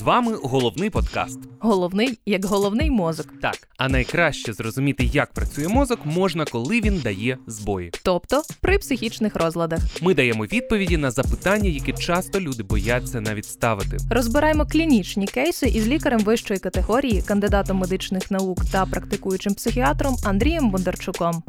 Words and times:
З 0.00 0.02
вами 0.02 0.32
головний 0.42 0.90
подкаст. 0.90 1.38
Головний 1.58 2.18
як 2.26 2.44
головний 2.44 2.90
мозок. 2.90 3.26
Так, 3.42 3.68
а 3.76 3.88
найкраще 3.88 4.52
зрозуміти, 4.52 5.04
як 5.04 5.32
працює 5.32 5.68
мозок, 5.68 5.98
можна, 6.04 6.44
коли 6.44 6.80
він 6.80 7.00
дає 7.04 7.38
збої. 7.46 7.92
Тобто 8.04 8.42
при 8.60 8.78
психічних 8.78 9.36
розладах. 9.36 9.80
Ми 10.02 10.14
даємо 10.14 10.44
відповіді 10.44 10.96
на 10.96 11.10
запитання, 11.10 11.68
які 11.68 11.92
часто 11.92 12.40
люди 12.40 12.62
бояться 12.62 13.20
навіть 13.20 13.44
ставити. 13.44 13.96
Розбираємо 14.10 14.66
клінічні 14.66 15.26
кейси 15.26 15.66
із 15.66 15.88
лікарем 15.88 16.20
вищої 16.20 16.60
категорії, 16.60 17.22
кандидатом 17.22 17.76
медичних 17.76 18.30
наук 18.30 18.58
та 18.72 18.86
практикуючим 18.86 19.54
психіатром 19.54 20.16
Андрієм 20.24 20.70
Бондарчуком. 20.70 21.42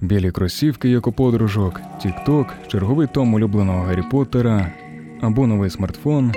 Білі 0.00 0.30
кросівки, 0.30 0.88
як 0.88 1.06
у 1.06 1.12
подружок, 1.12 1.80
Тік-Ток, 2.02 2.46
черговий 2.68 3.06
том 3.06 3.34
улюбленого 3.34 3.82
Гаррі 3.82 4.02
Поттера 4.10 4.72
або 5.20 5.46
новий 5.46 5.70
смартфон. 5.70 6.32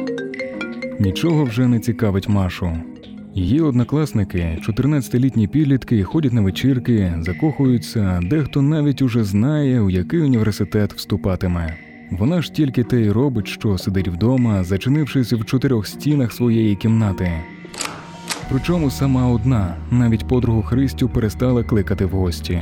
Нічого 1.00 1.44
вже 1.44 1.68
не 1.68 1.80
цікавить 1.80 2.30
Машу. 2.30 2.72
Її 3.36 3.62
однокласники, 3.62 4.58
14-літні 4.68 5.48
підлітки, 5.48 6.04
ходять 6.04 6.34
на 6.34 6.42
вечірки, 6.42 7.14
закохуються, 7.20 8.20
дехто 8.24 8.62
навіть 8.62 9.02
уже 9.02 9.24
знає, 9.24 9.82
у 9.82 9.90
який 9.90 10.20
університет 10.20 10.94
вступатиме. 10.94 11.78
Вона 12.12 12.42
ж 12.42 12.54
тільки 12.54 12.84
те 12.84 13.02
й 13.02 13.12
робить, 13.12 13.48
що 13.48 13.78
сидить 13.78 14.08
вдома, 14.08 14.64
зачинившись 14.64 15.34
в 15.34 15.46
чотирьох 15.46 15.88
стінах 15.88 16.34
своєї 16.34 16.76
кімнати. 16.76 17.32
Причому 18.52 18.92
сама 18.92 19.28
одна, 19.28 19.76
навіть 19.92 20.28
подругу 20.28 20.62
Христю 20.62 21.10
перестала 21.10 21.64
кликати 21.64 22.06
в 22.06 22.10
гості. 22.10 22.62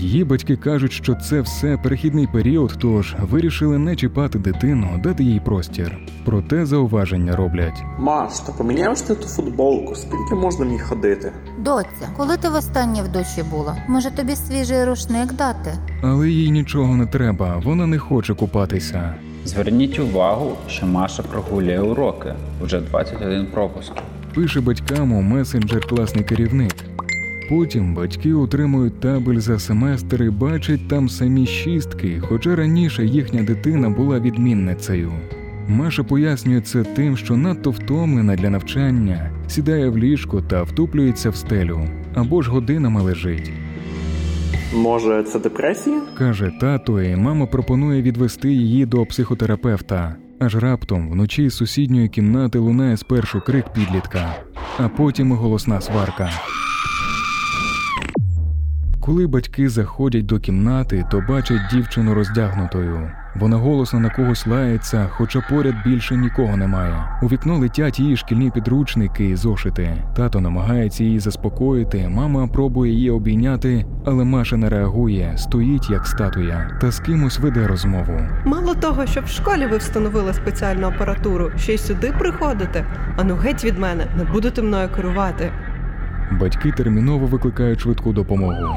Її 0.00 0.24
батьки 0.24 0.56
кажуть, 0.56 0.92
що 0.92 1.14
це 1.14 1.40
все 1.40 1.76
перехідний 1.76 2.26
період, 2.26 2.74
тож 2.78 3.16
вирішили 3.20 3.78
не 3.78 3.96
чіпати 3.96 4.38
дитину, 4.38 5.00
дати 5.04 5.24
їй 5.24 5.40
простір. 5.40 5.98
Проте 6.24 6.66
зауваження 6.66 7.36
роблять. 7.36 7.82
Маш, 7.98 8.40
та 8.40 8.52
поміняєш 8.52 9.00
ти 9.00 9.14
ту 9.14 9.28
футболку, 9.28 9.94
скільки 9.94 10.34
можна 10.34 10.64
мені 10.64 10.78
ходити? 10.78 11.32
Доця, 11.58 12.08
коли 12.16 12.36
ти 12.36 12.48
востаннє 12.48 13.02
в 13.02 13.08
душі 13.12 13.42
була? 13.50 13.76
Може 13.88 14.10
тобі 14.10 14.36
свіжий 14.36 14.84
рушник 14.84 15.32
дати? 15.32 15.72
Але 16.02 16.30
їй 16.30 16.50
нічого 16.50 16.96
не 16.96 17.06
треба, 17.06 17.62
вона 17.64 17.86
не 17.86 17.98
хоче 17.98 18.34
купатися. 18.34 19.14
Зверніть 19.44 19.98
увагу, 19.98 20.52
що 20.68 20.86
Маша 20.86 21.22
прогулює 21.22 21.80
уроки. 21.80 22.34
Вже 22.62 22.80
21 22.80 23.46
пропуск. 23.46 23.92
Пише 24.34 24.60
батькам 24.60 25.12
у 25.12 25.22
месенджер 25.22 25.86
класний 25.86 26.24
керівник. 26.24 26.74
Потім 27.48 27.94
батьки 27.94 28.32
отримують 28.34 29.00
табель 29.00 29.38
за 29.38 29.58
семестр 29.58 30.22
і 30.22 30.30
бачать 30.30 30.88
там 30.88 31.08
самі 31.08 31.46
шістки, 31.46 32.20
хоча 32.28 32.56
раніше 32.56 33.04
їхня 33.04 33.42
дитина 33.42 33.90
була 33.90 34.20
відмінницею. 34.20 35.12
Маша 35.68 36.02
пояснює 36.02 36.60
це 36.60 36.84
тим, 36.84 37.16
що 37.16 37.36
надто 37.36 37.70
втомлена 37.70 38.36
для 38.36 38.50
навчання, 38.50 39.30
сідає 39.46 39.88
в 39.88 39.98
ліжко 39.98 40.42
та 40.42 40.62
втуплюється 40.62 41.30
в 41.30 41.36
стелю 41.36 41.80
або 42.14 42.42
ж 42.42 42.50
годинами 42.50 43.02
лежить. 43.02 43.50
Може, 44.74 45.22
це 45.22 45.38
депресія? 45.38 46.00
Каже 46.18 46.52
тато, 46.60 47.02
і 47.02 47.16
мама 47.16 47.46
пропонує 47.46 48.02
відвести 48.02 48.52
її 48.52 48.86
до 48.86 49.06
психотерапевта. 49.06 50.16
Аж 50.40 50.56
раптом 50.56 51.10
вночі 51.10 51.48
з 51.48 51.54
сусідньої 51.54 52.08
кімнати 52.08 52.58
лунає 52.58 52.96
спершу 52.96 53.40
крик 53.40 53.72
підлітка, 53.72 54.34
а 54.78 54.88
потім 54.88 55.30
і 55.30 55.34
голосна 55.34 55.80
сварка. 55.80 56.30
Коли 59.08 59.26
батьки 59.26 59.68
заходять 59.68 60.26
до 60.26 60.38
кімнати, 60.38 61.04
то 61.10 61.24
бачать 61.28 61.60
дівчину 61.72 62.14
роздягнутою. 62.14 63.10
Вона 63.36 63.56
голосно 63.56 64.00
на 64.00 64.10
когось 64.10 64.46
лається, 64.46 65.08
хоча 65.10 65.40
поряд 65.50 65.74
більше 65.84 66.16
нікого 66.16 66.56
немає. 66.56 67.18
У 67.22 67.26
вікно 67.26 67.58
летять 67.58 68.00
її 68.00 68.16
шкільні 68.16 68.50
підручники 68.50 69.28
і 69.28 69.36
зошити. 69.36 70.04
Тато 70.16 70.40
намагається 70.40 71.04
її 71.04 71.18
заспокоїти, 71.18 72.08
мама 72.08 72.46
пробує 72.46 72.92
її 72.92 73.10
обійняти, 73.10 73.86
але 74.04 74.24
Маша 74.24 74.56
не 74.56 74.68
реагує, 74.68 75.32
стоїть 75.36 75.90
як 75.90 76.06
статуя, 76.06 76.78
та 76.80 76.90
з 76.90 77.00
кимось 77.00 77.38
веде 77.38 77.66
розмову. 77.66 78.20
Мало 78.44 78.74
того, 78.74 79.06
що 79.06 79.20
в 79.20 79.28
школі 79.28 79.66
ви 79.66 79.76
встановили 79.76 80.32
спеціальну 80.32 80.86
апаратуру, 80.86 81.50
ще 81.56 81.74
й 81.74 81.78
сюди 81.78 82.14
приходите. 82.18 82.84
Ану 83.16 83.34
геть 83.34 83.64
від 83.64 83.78
мене, 83.78 84.06
не 84.16 84.24
будете 84.24 84.62
мною 84.62 84.88
керувати. 84.96 85.52
Батьки 86.32 86.72
терміново 86.72 87.26
викликають 87.26 87.80
швидку 87.80 88.12
допомогу. 88.12 88.74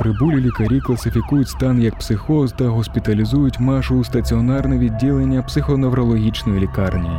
Прибулі 0.00 0.40
лікарі 0.40 0.80
класифікують 0.80 1.48
стан 1.48 1.82
як 1.82 1.98
психоз 1.98 2.52
та 2.52 2.64
госпіталізують 2.64 3.60
Машу 3.60 3.96
у 3.98 4.04
стаціонарне 4.04 4.78
відділення 4.78 5.42
психоневрологічної 5.42 6.60
лікарні. 6.60 7.10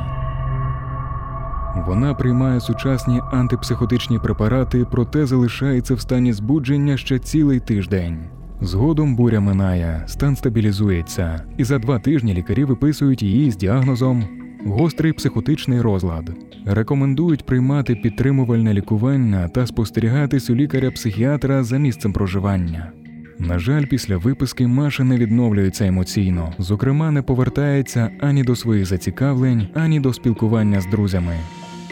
Вона 1.87 2.13
приймає 2.13 2.59
сучасні 2.59 3.21
антипсихотичні 3.31 4.19
препарати, 4.19 4.85
проте 4.91 5.25
залишається 5.25 5.95
в 5.95 5.99
стані 6.01 6.33
збудження 6.33 6.97
ще 6.97 7.19
цілий 7.19 7.59
тиждень. 7.59 8.17
Згодом 8.61 9.15
буря 9.15 9.39
минає, 9.39 10.03
стан 10.07 10.35
стабілізується, 10.35 11.41
і 11.57 11.63
за 11.63 11.79
два 11.79 11.99
тижні 11.99 12.33
лікарі 12.33 12.65
виписують 12.65 13.23
її 13.23 13.51
з 13.51 13.57
діагнозом 13.57 14.23
гострий 14.65 15.13
психотичний 15.13 15.81
розлад. 15.81 16.31
Рекомендують 16.65 17.45
приймати 17.45 17.95
підтримувальне 17.95 18.73
лікування 18.73 19.47
та 19.47 19.67
спостерігатись 19.67 20.49
у 20.49 20.55
лікаря-психіатра 20.55 21.63
за 21.63 21.77
місцем 21.77 22.13
проживання. 22.13 22.91
На 23.39 23.59
жаль, 23.59 23.85
після 23.85 24.17
виписки 24.17 24.67
Маша 24.67 25.03
не 25.03 25.17
відновлюється 25.17 25.85
емоційно, 25.85 26.53
зокрема, 26.57 27.11
не 27.11 27.21
повертається 27.21 28.09
ані 28.19 28.43
до 28.43 28.55
своїх 28.55 28.85
зацікавлень, 28.85 29.67
ані 29.73 29.99
до 29.99 30.13
спілкування 30.13 30.81
з 30.81 30.85
друзями. 30.85 31.35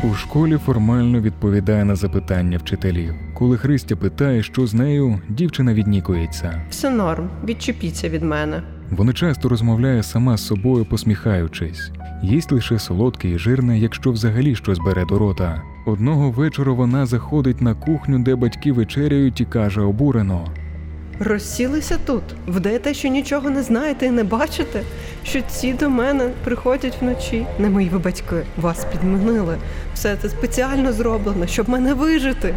У 0.03 0.13
школі 0.13 0.57
формально 0.57 1.21
відповідає 1.21 1.85
на 1.85 1.95
запитання 1.95 2.57
вчителів. 2.57 3.13
Коли 3.33 3.57
Христя 3.57 3.95
питає, 3.95 4.43
що 4.43 4.67
з 4.67 4.73
нею, 4.73 5.21
дівчина 5.29 5.73
віднікується. 5.73 6.61
Все 6.69 6.89
норм, 6.89 7.29
відчепіться 7.45 8.09
від 8.09 8.23
мене. 8.23 8.61
Вона 8.91 9.13
часто 9.13 9.49
розмовляє 9.49 10.03
сама 10.03 10.37
з 10.37 10.45
собою, 10.45 10.85
посміхаючись. 10.85 11.91
Їсть 12.23 12.51
лише 12.51 12.79
солодке 12.79 13.29
і 13.29 13.37
жирне, 13.37 13.79
якщо 13.79 14.11
взагалі 14.11 14.55
щось 14.55 14.79
бере 14.79 15.05
до 15.05 15.19
рота. 15.19 15.61
Одного 15.85 16.31
вечора 16.31 16.71
вона 16.71 17.05
заходить 17.05 17.61
на 17.61 17.73
кухню, 17.73 18.19
де 18.19 18.35
батьки 18.35 18.71
вечеряють, 18.71 19.41
і 19.41 19.45
каже 19.45 19.81
обурено: 19.81 20.47
Розсілися 21.19 21.97
тут. 22.05 22.23
Вдаєте, 22.47 22.93
що 22.93 23.07
нічого 23.07 23.49
не 23.49 23.63
знаєте 23.63 24.05
і 24.05 24.11
не 24.11 24.23
бачите, 24.23 24.81
що 25.23 25.41
ці 25.41 25.73
до 25.73 25.89
мене 25.89 26.29
приходять 26.43 26.97
вночі. 27.01 27.45
Не 27.59 27.69
мої 27.69 27.89
ви 27.89 27.99
батьки, 27.99 28.43
вас 28.61 28.85
підмінили. 28.91 29.57
Все 29.93 30.15
це 30.21 30.29
спеціально 30.29 30.93
зроблено, 30.93 31.47
щоб 31.47 31.69
мене 31.69 31.93
вижити. 31.93 32.55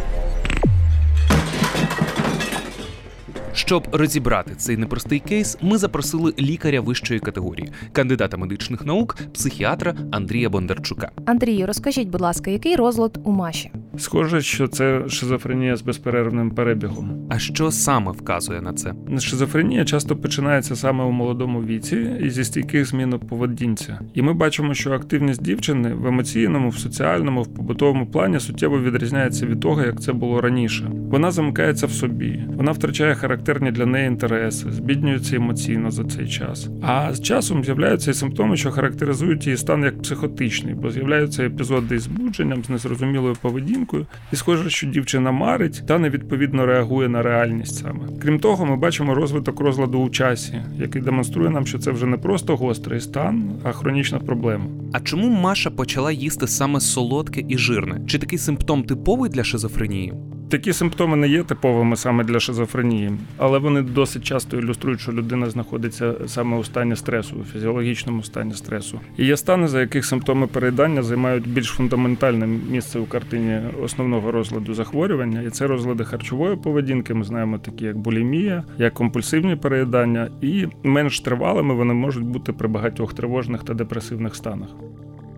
Щоб 3.53 3.87
розібрати 3.91 4.51
цей 4.57 4.77
непростий 4.77 5.19
кейс, 5.19 5.57
ми 5.61 5.77
запросили 5.77 6.33
лікаря 6.39 6.81
вищої 6.81 7.19
категорії, 7.19 7.71
кандидата 7.91 8.37
медичних 8.37 8.85
наук, 8.85 9.17
психіатра 9.33 9.95
Андрія 10.11 10.49
Бондарчука. 10.49 11.11
Андрію, 11.25 11.67
розкажіть, 11.67 12.07
будь 12.07 12.21
ласка, 12.21 12.51
який 12.51 12.75
розлад 12.75 13.19
у 13.23 13.31
Маші? 13.31 13.71
Схоже, 13.97 14.41
що 14.41 14.67
це 14.67 15.03
шизофренія 15.09 15.75
з 15.75 15.81
безперервним 15.81 16.51
перебігом. 16.51 17.27
А 17.29 17.39
що 17.39 17.71
саме 17.71 18.11
вказує 18.11 18.61
на 18.61 18.73
це? 18.73 18.93
Шизофренія 19.19 19.85
часто 19.85 20.15
починається 20.15 20.75
саме 20.75 21.03
у 21.03 21.11
молодому 21.11 21.63
віці 21.63 21.95
і 22.23 22.29
зі 22.29 22.43
стійких 22.43 22.85
змін 22.85 23.13
у 23.13 23.19
поведінці. 23.19 23.93
І 24.13 24.21
ми 24.21 24.33
бачимо, 24.33 24.73
що 24.73 24.91
активність 24.91 25.43
дівчини 25.43 25.93
в 25.93 26.07
емоційному, 26.07 26.69
в 26.69 26.77
соціальному, 26.77 27.41
в 27.41 27.53
побутовому 27.53 28.05
плані 28.05 28.39
суттєво 28.39 28.79
відрізняється 28.79 29.45
від 29.45 29.59
того, 29.59 29.81
як 29.81 30.01
це 30.01 30.13
було 30.13 30.41
раніше. 30.41 30.91
Вона 30.93 31.31
замикається 31.31 31.87
в 31.87 31.91
собі, 31.91 32.43
вона 32.57 32.71
втрачає 32.71 33.15
характерні 33.41 33.71
для 33.71 33.85
неї 33.85 34.07
інтереси, 34.07 34.71
збіднюється 34.71 35.35
емоційно 35.35 35.91
за 35.91 36.03
цей 36.03 36.27
час. 36.27 36.69
А 36.81 37.13
з 37.13 37.21
часом 37.21 37.63
з'являються 37.63 38.11
і 38.11 38.13
симптоми, 38.13 38.57
що 38.57 38.71
характеризують 38.71 39.45
її 39.45 39.57
стан 39.57 39.83
як 39.83 40.01
психотичний, 40.01 40.73
бо 40.73 40.91
з'являються 40.91 41.43
епізоди 41.43 41.95
із 41.95 42.01
збудженням, 42.01 42.63
з 42.63 42.69
незрозумілою 42.69 43.35
поведінкою, 43.41 44.05
і 44.31 44.35
схоже, 44.35 44.69
що 44.69 44.87
дівчина 44.87 45.31
марить 45.31 45.83
та 45.87 45.99
невідповідно 45.99 46.65
реагує 46.65 47.09
на 47.09 47.21
реальність 47.21 47.75
саме. 47.75 47.99
Крім 48.21 48.39
того, 48.39 48.65
ми 48.65 48.75
бачимо 48.75 49.15
розвиток 49.15 49.59
розладу 49.59 49.99
у 49.99 50.09
часі, 50.09 50.61
який 50.77 51.01
демонструє 51.01 51.49
нам, 51.49 51.65
що 51.65 51.79
це 51.79 51.91
вже 51.91 52.05
не 52.05 52.17
просто 52.17 52.55
гострий 52.55 52.99
стан, 52.99 53.43
а 53.63 53.71
хронічна 53.71 54.19
проблема. 54.19 54.65
А 54.93 54.99
чому 54.99 55.29
Маша 55.29 55.69
почала 55.69 56.11
їсти 56.11 56.47
саме 56.47 56.79
солодке 56.79 57.43
і 57.49 57.57
жирне? 57.57 58.01
Чи 58.07 58.19
такий 58.19 58.39
симптом 58.39 58.83
типовий 58.83 59.29
для 59.29 59.43
шизофренії? 59.43 60.13
Такі 60.51 60.73
симптоми 60.73 61.17
не 61.17 61.27
є 61.27 61.43
типовими 61.43 61.95
саме 61.95 62.23
для 62.23 62.39
шизофренії, 62.39 63.11
але 63.37 63.59
вони 63.59 63.81
досить 63.81 64.23
часто 64.23 64.57
ілюструють, 64.57 64.99
що 64.99 65.11
людина 65.11 65.49
знаходиться 65.49 66.13
саме 66.27 66.57
у 66.57 66.63
стані 66.63 66.95
стресу, 66.95 67.35
у 67.41 67.43
фізіологічному 67.43 68.23
стані 68.23 68.53
стресу. 68.53 68.99
І 69.17 69.25
є 69.25 69.37
стани, 69.37 69.67
за 69.67 69.81
яких 69.81 70.05
симптоми 70.05 70.47
переїдання 70.47 71.03
займають 71.03 71.47
більш 71.47 71.67
фундаментальне 71.67 72.47
місце 72.47 72.99
у 72.99 73.05
картині 73.05 73.59
основного 73.83 74.31
розладу 74.31 74.73
захворювання, 74.73 75.41
і 75.41 75.49
це 75.49 75.67
розлади 75.67 76.03
харчової 76.03 76.55
поведінки. 76.55 77.13
Ми 77.13 77.23
знаємо 77.23 77.57
такі, 77.57 77.85
як 77.85 77.97
булімія, 77.97 78.63
як 78.77 78.93
компульсивні 78.93 79.55
переїдання, 79.55 80.29
і 80.41 80.67
менш 80.83 81.19
тривалими 81.19 81.73
вони 81.73 81.93
можуть 81.93 82.23
бути 82.23 82.53
при 82.53 82.67
багатьох 82.67 83.13
тривожних 83.13 83.63
та 83.63 83.73
депресивних 83.73 84.35
станах. 84.35 84.69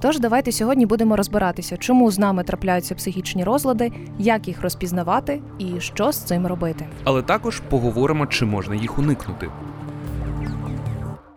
Тож 0.04 0.20
давайте 0.20 0.52
сьогодні 0.52 0.86
будемо 0.86 1.16
розбиратися, 1.16 1.78
чому 1.78 2.12
з 2.12 2.20
нами 2.20 2.44
трапляються 2.44 2.96
психічні 2.96 3.44
розлади, 3.44 3.92
як 4.20 4.48
їх 4.48 4.62
розпізнавати 4.62 5.42
і 5.60 5.80
що 5.80 6.12
з 6.12 6.18
цим 6.18 6.48
робити. 6.48 6.86
Але 7.04 7.22
також 7.22 7.60
поговоримо, 7.60 8.28
чи 8.28 8.46
можна 8.46 8.76
їх 8.76 9.00
уникнути. 9.00 9.50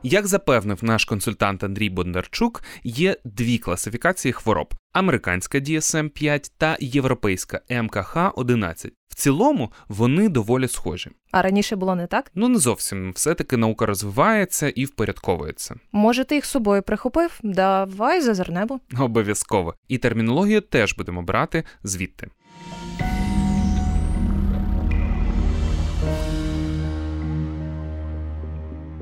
Як 0.09 0.27
запевнив 0.27 0.85
наш 0.85 1.05
консультант 1.05 1.65
Андрій 1.65 1.91
Бондарчук, 1.91 2.63
є 2.85 3.17
дві 3.25 3.59
класифікації 3.59 4.33
хвороб: 4.33 4.75
американська 4.93 5.59
DSM-5 5.59 6.51
та 6.59 6.77
європейська 6.81 7.61
МКХ-11. 7.71 8.91
В 9.09 9.15
цілому 9.15 9.73
вони 9.89 10.29
доволі 10.29 10.69
схожі. 10.69 11.11
А 11.31 11.43
раніше 11.43 11.77
було 11.77 11.95
не 11.95 12.07
так? 12.07 12.31
Ну 12.35 12.49
не 12.49 12.59
зовсім 12.59 13.13
все-таки 13.13 13.57
наука 13.57 13.87
розвивається 13.87 14.69
і 14.69 14.85
впорядковується. 14.85 15.75
Може, 15.93 16.25
ти 16.25 16.35
їх 16.35 16.47
з 16.47 16.51
собою 16.51 16.83
прихопив? 16.83 17.41
Давай 17.43 18.21
зазирнемо. 18.21 18.81
Обов'язково. 18.99 19.75
І 19.89 19.99
термінологію 19.99 20.61
теж 20.61 20.95
будемо 20.97 21.23
брати 21.23 21.65
звідти. 21.83 22.29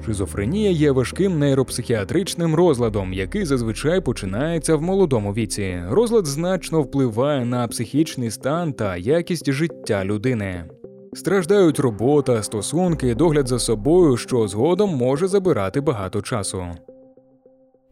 Шизофренія 0.06 0.70
є 0.70 0.90
важким 0.90 1.38
нейропсихіатричним 1.38 2.54
розладом, 2.54 3.12
який 3.12 3.44
зазвичай 3.44 4.00
починається 4.00 4.76
в 4.76 4.82
молодому 4.82 5.32
віці. 5.32 5.82
Розлад 5.88 6.26
значно 6.26 6.82
впливає 6.82 7.44
на 7.44 7.68
психічний 7.68 8.30
стан 8.30 8.72
та 8.72 8.96
якість 8.96 9.52
життя 9.52 10.04
людини. 10.04 10.64
Страждають 11.12 11.78
робота, 11.78 12.42
стосунки, 12.42 13.14
догляд 13.14 13.48
за 13.48 13.58
собою, 13.58 14.16
що 14.16 14.48
згодом 14.48 14.96
може 14.96 15.28
забирати 15.28 15.80
багато 15.80 16.22
часу. 16.22 16.66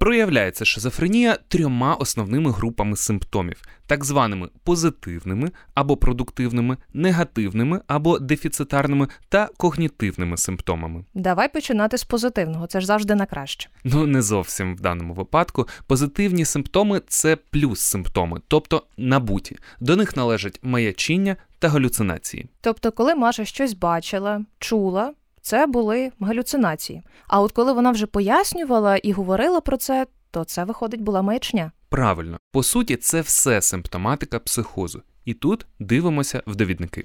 Проявляється 0.03 0.65
шизофренія 0.65 1.39
трьома 1.49 1.95
основними 1.95 2.51
групами 2.51 2.97
симптомів: 2.97 3.63
так 3.87 4.05
званими 4.05 4.49
позитивними 4.65 5.51
або 5.75 5.97
продуктивними, 5.97 6.77
негативними 6.93 7.81
або 7.87 8.19
дефіцитарними 8.19 9.09
та 9.29 9.49
когнітивними 9.57 10.37
симптомами. 10.37 11.05
Давай 11.15 11.53
починати 11.53 11.99
з 11.99 12.05
позитивного, 12.05 12.67
це 12.67 12.81
ж 12.81 12.87
завжди 12.87 13.15
на 13.15 13.27
краще. 13.27 13.69
Ну 13.85 14.07
не 14.07 14.23
зовсім 14.23 14.77
в 14.77 14.81
даному 14.81 15.15
випадку. 15.15 15.69
Позитивні 15.87 16.45
симптоми 16.45 17.01
це 17.09 17.37
плюс 17.37 17.81
симптоми, 17.81 18.41
тобто 18.49 18.83
набуті. 18.97 19.57
До 19.81 19.97
них 19.97 20.17
належать 20.17 20.59
маячіння 20.63 21.37
та 21.59 21.69
галюцинації. 21.69 22.47
Тобто, 22.61 22.93
коли 22.93 23.15
Маша 23.15 23.45
щось 23.45 23.75
бачила, 23.75 24.45
чула, 24.59 25.13
це 25.43 25.67
були 25.67 26.11
галюцинації. 26.21 27.03
А 27.29 27.41
от 27.41 27.53
коли 27.53 27.73
вона 27.73 27.91
вже 27.91 28.07
пояснювала 28.07 28.97
і 28.97 29.13
говорила 29.13 29.61
про 29.61 29.77
це, 29.77 30.07
то 30.31 30.45
це 30.45 30.65
виходить 30.65 31.01
була 31.01 31.23
маячня. 31.23 31.73
Правильно, 31.89 32.39
по 32.53 32.63
суті, 32.63 32.97
це 32.97 33.21
все 33.21 33.63
симптоматика 33.63 34.39
психозу. 34.39 35.03
І 35.25 35.35
тут 35.35 35.67
дивимося 35.79 36.43
в 36.47 36.57
довідники. 36.57 37.05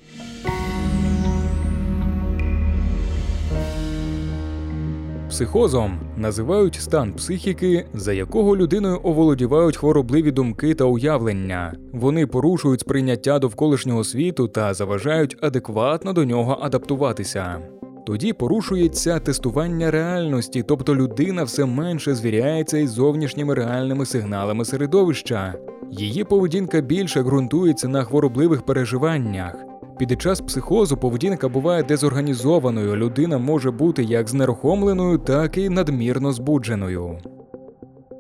Психозом 5.30 6.00
називають 6.18 6.76
стан 6.76 7.14
психіки, 7.14 7.86
за 7.94 8.14
якого 8.14 8.58
людиною 8.58 9.00
оволодівають 9.04 9.78
хворобливі 9.78 10.32
думки 10.32 10.76
та 10.76 10.84
уявлення. 10.84 11.74
Вони 11.94 12.28
порушують 12.28 12.80
сприйняття 12.82 13.40
довколишнього 13.40 14.04
світу 14.04 14.48
та 14.48 14.74
заважають 14.74 15.38
адекватно 15.42 16.14
до 16.14 16.26
нього 16.26 16.60
адаптуватися. 16.62 17.62
Тоді 18.08 18.34
порушується 18.34 19.20
тестування 19.20 19.92
реальності, 19.92 20.64
тобто 20.64 20.96
людина 20.96 21.44
все 21.44 21.66
менше 21.66 22.16
звіряється 22.16 22.78
із 22.78 22.90
зовнішніми 22.92 23.54
реальними 23.54 24.06
сигналами 24.06 24.66
середовища. 24.66 25.54
Її 25.92 26.24
поведінка 26.24 26.82
більше 26.82 27.22
ґрунтується 27.22 27.88
на 27.88 28.04
хворобливих 28.04 28.66
переживаннях. 28.66 29.56
Під 30.00 30.22
час 30.22 30.42
психозу 30.42 30.98
поведінка 30.98 31.50
буває 31.50 31.84
дезорганізованою, 31.84 32.96
людина 32.96 33.38
може 33.38 33.72
бути 33.72 34.04
як 34.04 34.30
знерухомленою, 34.30 35.18
так 35.18 35.58
і 35.58 35.70
надмірно 35.70 36.34
збудженою. 36.34 37.20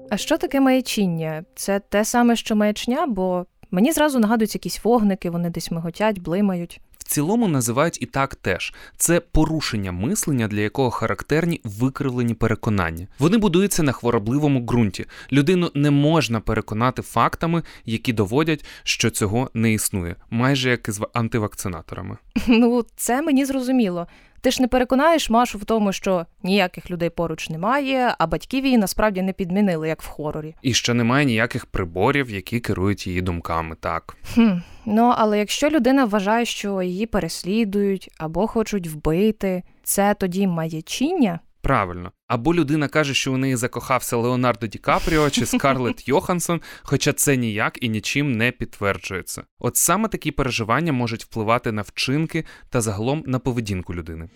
А 0.09 0.17
що 0.17 0.37
таке 0.37 0.59
маячіння? 0.59 1.43
Це 1.55 1.79
те 1.89 2.05
саме, 2.05 2.35
що 2.35 2.55
маячня, 2.55 3.05
бо 3.07 3.45
мені 3.71 3.91
зразу 3.91 4.19
нагадуються 4.19 4.57
якісь 4.57 4.83
вогники, 4.83 5.29
вони 5.29 5.49
десь 5.49 5.71
миготять, 5.71 6.19
блимають. 6.19 6.81
Цілому 7.07 7.47
називають 7.47 8.01
і 8.01 8.05
так 8.05 8.35
теж 8.35 8.73
це 8.97 9.19
порушення 9.19 9.91
мислення, 9.91 10.47
для 10.47 10.59
якого 10.59 10.91
характерні 10.91 11.61
викривлені 11.63 12.33
переконання. 12.33 13.07
Вони 13.19 13.37
будуються 13.37 13.83
на 13.83 13.91
хворобливому 13.91 14.59
ґрунті. 14.59 15.05
Людину 15.31 15.71
не 15.73 15.91
можна 15.91 16.39
переконати 16.39 17.01
фактами, 17.01 17.63
які 17.85 18.13
доводять, 18.13 18.65
що 18.83 19.09
цього 19.09 19.49
не 19.53 19.73
існує, 19.73 20.15
майже 20.29 20.69
як 20.69 20.87
із 20.87 21.01
антивакцинаторами. 21.13 22.17
Ну, 22.47 22.85
це 22.95 23.21
мені 23.21 23.45
зрозуміло. 23.45 24.07
Ти 24.41 24.51
ж 24.51 24.61
не 24.61 24.67
переконаєш 24.67 25.29
Машу 25.29 25.57
в 25.57 25.65
тому, 25.65 25.93
що 25.93 26.25
ніяких 26.43 26.91
людей 26.91 27.09
поруч 27.09 27.49
немає, 27.49 28.15
а 28.17 28.27
батьків 28.27 28.65
її 28.65 28.77
насправді 28.77 29.21
не 29.21 29.33
підмінили, 29.33 29.87
як 29.87 30.01
в 30.01 30.07
хорорі. 30.07 30.55
І 30.61 30.73
що 30.73 30.93
немає 30.93 31.25
ніяких 31.25 31.65
приборів, 31.65 32.29
які 32.29 32.59
керують 32.59 33.07
її 33.07 33.21
думками. 33.21 33.75
Так 33.79 34.17
Хм. 34.33 34.49
Ну, 34.85 35.13
але 35.17 35.39
якщо 35.39 35.69
людина 35.69 36.05
вважає, 36.05 36.45
що 36.45 36.81
її 36.81 37.05
переслідують 37.05 38.09
або 38.17 38.47
хочуть 38.47 38.87
вбити, 38.87 39.63
це 39.83 40.13
тоді 40.13 40.47
маячіння? 40.47 41.39
Правильно. 41.67 42.11
Або 42.27 42.53
людина 42.53 42.87
каже, 42.87 43.13
що 43.13 43.33
у 43.33 43.37
неї 43.37 43.55
закохався 43.55 44.17
Леонардо 44.17 44.67
Ді 44.67 44.77
Капріо 44.77 45.29
чи 45.29 45.45
Скарлетт 45.45 46.07
Йоханссон, 46.07 46.61
хоча 46.83 47.13
це 47.13 47.37
ніяк 47.37 47.83
і 47.83 47.89
нічим 47.89 48.37
не 48.37 48.51
підтверджується. 48.51 49.43
От 49.59 49.75
саме 49.75 50.07
такі 50.07 50.31
переживання 50.31 50.93
можуть 50.93 51.23
впливати 51.23 51.71
на 51.71 51.81
вчинки 51.81 52.45
та 52.69 52.81
загалом 52.81 53.23
на 53.25 53.39
поведінку 53.39 53.93
людини. 53.95 54.29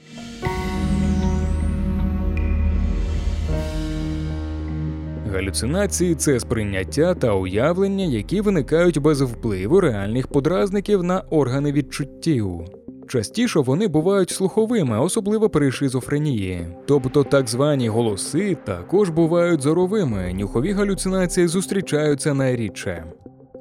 Галюцинації 5.32 6.16
це 6.16 6.40
сприйняття 6.40 7.16
та 7.16 7.34
уявлення, 7.34 8.06
які 8.06 8.42
виникають 8.42 8.98
без 8.98 9.22
впливу 9.22 9.80
реальних 9.80 10.28
подразників 10.28 11.04
на 11.04 11.20
органи 11.20 11.72
відчуттів. 11.72 12.62
Частіше 13.12 13.60
вони 13.60 13.88
бувають 13.88 14.30
слуховими, 14.30 15.00
особливо 15.00 15.50
при 15.50 15.72
шизофренії. 15.72 16.68
Тобто 16.88 17.24
так 17.24 17.48
звані 17.48 17.90
голоси 17.90 18.58
також 18.66 19.10
бувають 19.10 19.62
зоровими. 19.62 20.34
Нюхові 20.34 20.72
галюцинації 20.72 21.48
зустрічаються 21.48 22.34
найрідше. 22.34 23.06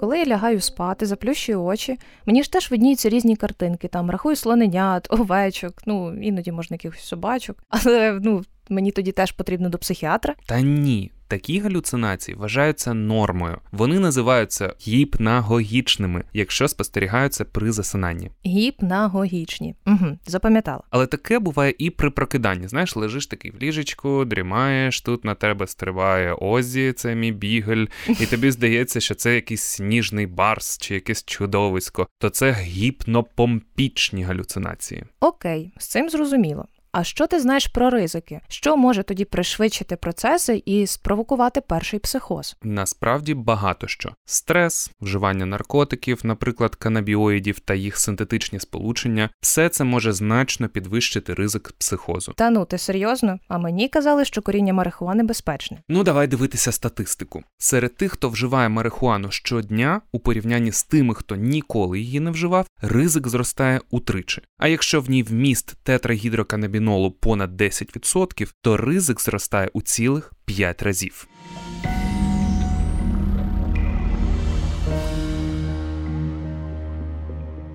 Коли 0.00 0.18
я 0.18 0.26
лягаю 0.26 0.60
спати, 0.60 1.06
заплющую 1.06 1.62
очі, 1.62 1.98
мені 2.26 2.42
ж 2.42 2.52
теж 2.52 2.70
видніються 2.70 3.08
різні 3.08 3.36
картинки. 3.36 3.88
Там 3.88 4.10
рахую 4.10 4.36
слоненят, 4.36 5.06
овечок, 5.10 5.82
ну 5.86 6.14
іноді 6.22 6.52
можна 6.52 6.74
якихось 6.74 7.04
собачок. 7.04 7.56
Але 7.68 8.20
ну 8.22 8.42
мені 8.68 8.90
тоді 8.90 9.12
теж 9.12 9.32
потрібно 9.32 9.68
до 9.68 9.78
психіатра. 9.78 10.34
Та 10.46 10.60
ні, 10.60 11.12
такі 11.30 11.60
галюцинації 11.60 12.36
вважаються 12.36 12.94
нормою. 12.94 13.58
Вони 13.72 13.98
називаються 13.98 14.74
гіпнагогічними, 14.88 16.24
якщо 16.32 16.68
спостерігаються 16.68 17.44
при 17.44 17.72
засинанні. 17.72 18.30
Гіпнагогічні. 18.46 19.74
Угу, 19.86 20.18
запам'ятала. 20.26 20.82
Але 20.90 21.06
таке 21.06 21.38
буває 21.38 21.74
і 21.78 21.90
при 21.90 22.10
прокиданні. 22.10 22.68
Знаєш, 22.68 22.96
лежиш 22.96 23.26
такий 23.26 23.50
в 23.50 23.62
ліжечку, 23.62 24.24
дрімаєш, 24.24 25.00
тут 25.00 25.24
на 25.24 25.34
тебе 25.34 25.66
стрибає 25.66 26.34
Озі, 26.34 26.92
це 26.92 27.14
мій 27.14 27.32
бігель, 27.32 27.86
і 28.08 28.26
тобі 28.26 28.50
здається, 28.50 29.00
що 29.00 29.14
це 29.14 29.34
якийсь 29.34 29.62
сніжний 29.62 30.26
барс 30.26 30.78
чи 30.78 30.94
якесь 30.94 31.24
чудовисько. 31.24 32.08
То 32.18 32.30
це 32.30 32.52
гіпнопомпічні 32.52 34.22
галюцинації. 34.22 35.04
Окей, 35.20 35.72
з 35.78 35.88
цим 35.88 36.10
зрозуміло. 36.10 36.66
А 36.92 37.04
що 37.04 37.26
ти 37.26 37.40
знаєш 37.40 37.66
про 37.66 37.90
ризики? 37.90 38.40
Що 38.48 38.76
може 38.76 39.02
тоді 39.02 39.24
пришвидшити 39.24 39.96
процеси 39.96 40.62
і 40.66 40.86
спровокувати 40.86 41.60
перший 41.60 41.98
психоз? 41.98 42.56
Насправді 42.62 43.34
багато 43.34 43.86
що: 43.88 44.12
стрес, 44.24 44.90
вживання 45.00 45.46
наркотиків, 45.46 46.20
наприклад, 46.22 46.74
канабіоїдів 46.74 47.60
та 47.60 47.74
їх 47.74 47.96
синтетичні 47.98 48.60
сполучення, 48.60 49.30
все 49.40 49.68
це 49.68 49.84
може 49.84 50.12
значно 50.12 50.68
підвищити 50.68 51.34
ризик 51.34 51.72
психозу. 51.78 52.32
Та 52.36 52.50
ну 52.50 52.64
ти 52.64 52.78
серйозно? 52.78 53.38
А 53.48 53.58
мені 53.58 53.88
казали, 53.88 54.24
що 54.24 54.42
коріння 54.42 54.72
марихуани 54.72 55.22
безпечне. 55.22 55.82
Ну, 55.88 56.02
давай 56.02 56.26
дивитися 56.26 56.72
статистику. 56.72 57.42
Серед 57.58 57.96
тих, 57.96 58.12
хто 58.12 58.28
вживає 58.28 58.68
марихуану 58.68 59.30
щодня, 59.30 60.00
у 60.12 60.18
порівнянні 60.18 60.72
з 60.72 60.82
тими, 60.84 61.14
хто 61.14 61.36
ніколи 61.36 62.00
її 62.00 62.20
не 62.20 62.30
вживав, 62.30 62.66
ризик 62.82 63.28
зростає 63.28 63.80
утричі. 63.90 64.42
А 64.58 64.68
якщо 64.68 65.00
в 65.00 65.10
ній 65.10 65.22
вміст 65.22 65.74
тетрагідроканабінолу 66.80 67.10
понад 67.10 67.60
10%, 67.60 68.54
то 68.62 68.76
ризик 68.76 69.20
зростає 69.20 69.70
у 69.72 69.82
цілих 69.82 70.32
5 70.44 70.82
разів. 70.82 71.28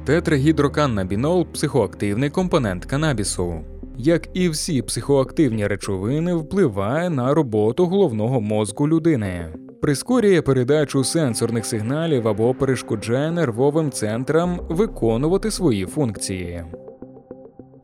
Тетрагідроканнабінол 0.06 1.46
психоактивний 1.46 2.30
компонент 2.30 2.86
канабісу. 2.86 3.62
Як 3.98 4.30
і 4.34 4.50
всі 4.50 4.82
психоактивні 4.82 5.68
речовини, 5.68 6.34
впливає 6.36 7.10
на 7.10 7.34
роботу 7.34 7.86
головного 7.86 8.42
мозку 8.42 8.88
людини, 8.88 9.54
прискорює 9.82 10.42
передачу 10.42 11.04
сенсорних 11.04 11.66
сигналів 11.66 12.28
або 12.28 12.54
перешкоджає 12.54 13.32
нервовим 13.32 13.92
центрам 13.92 14.60
виконувати 14.70 15.52
свої 15.52 15.86
функції. 15.86 16.64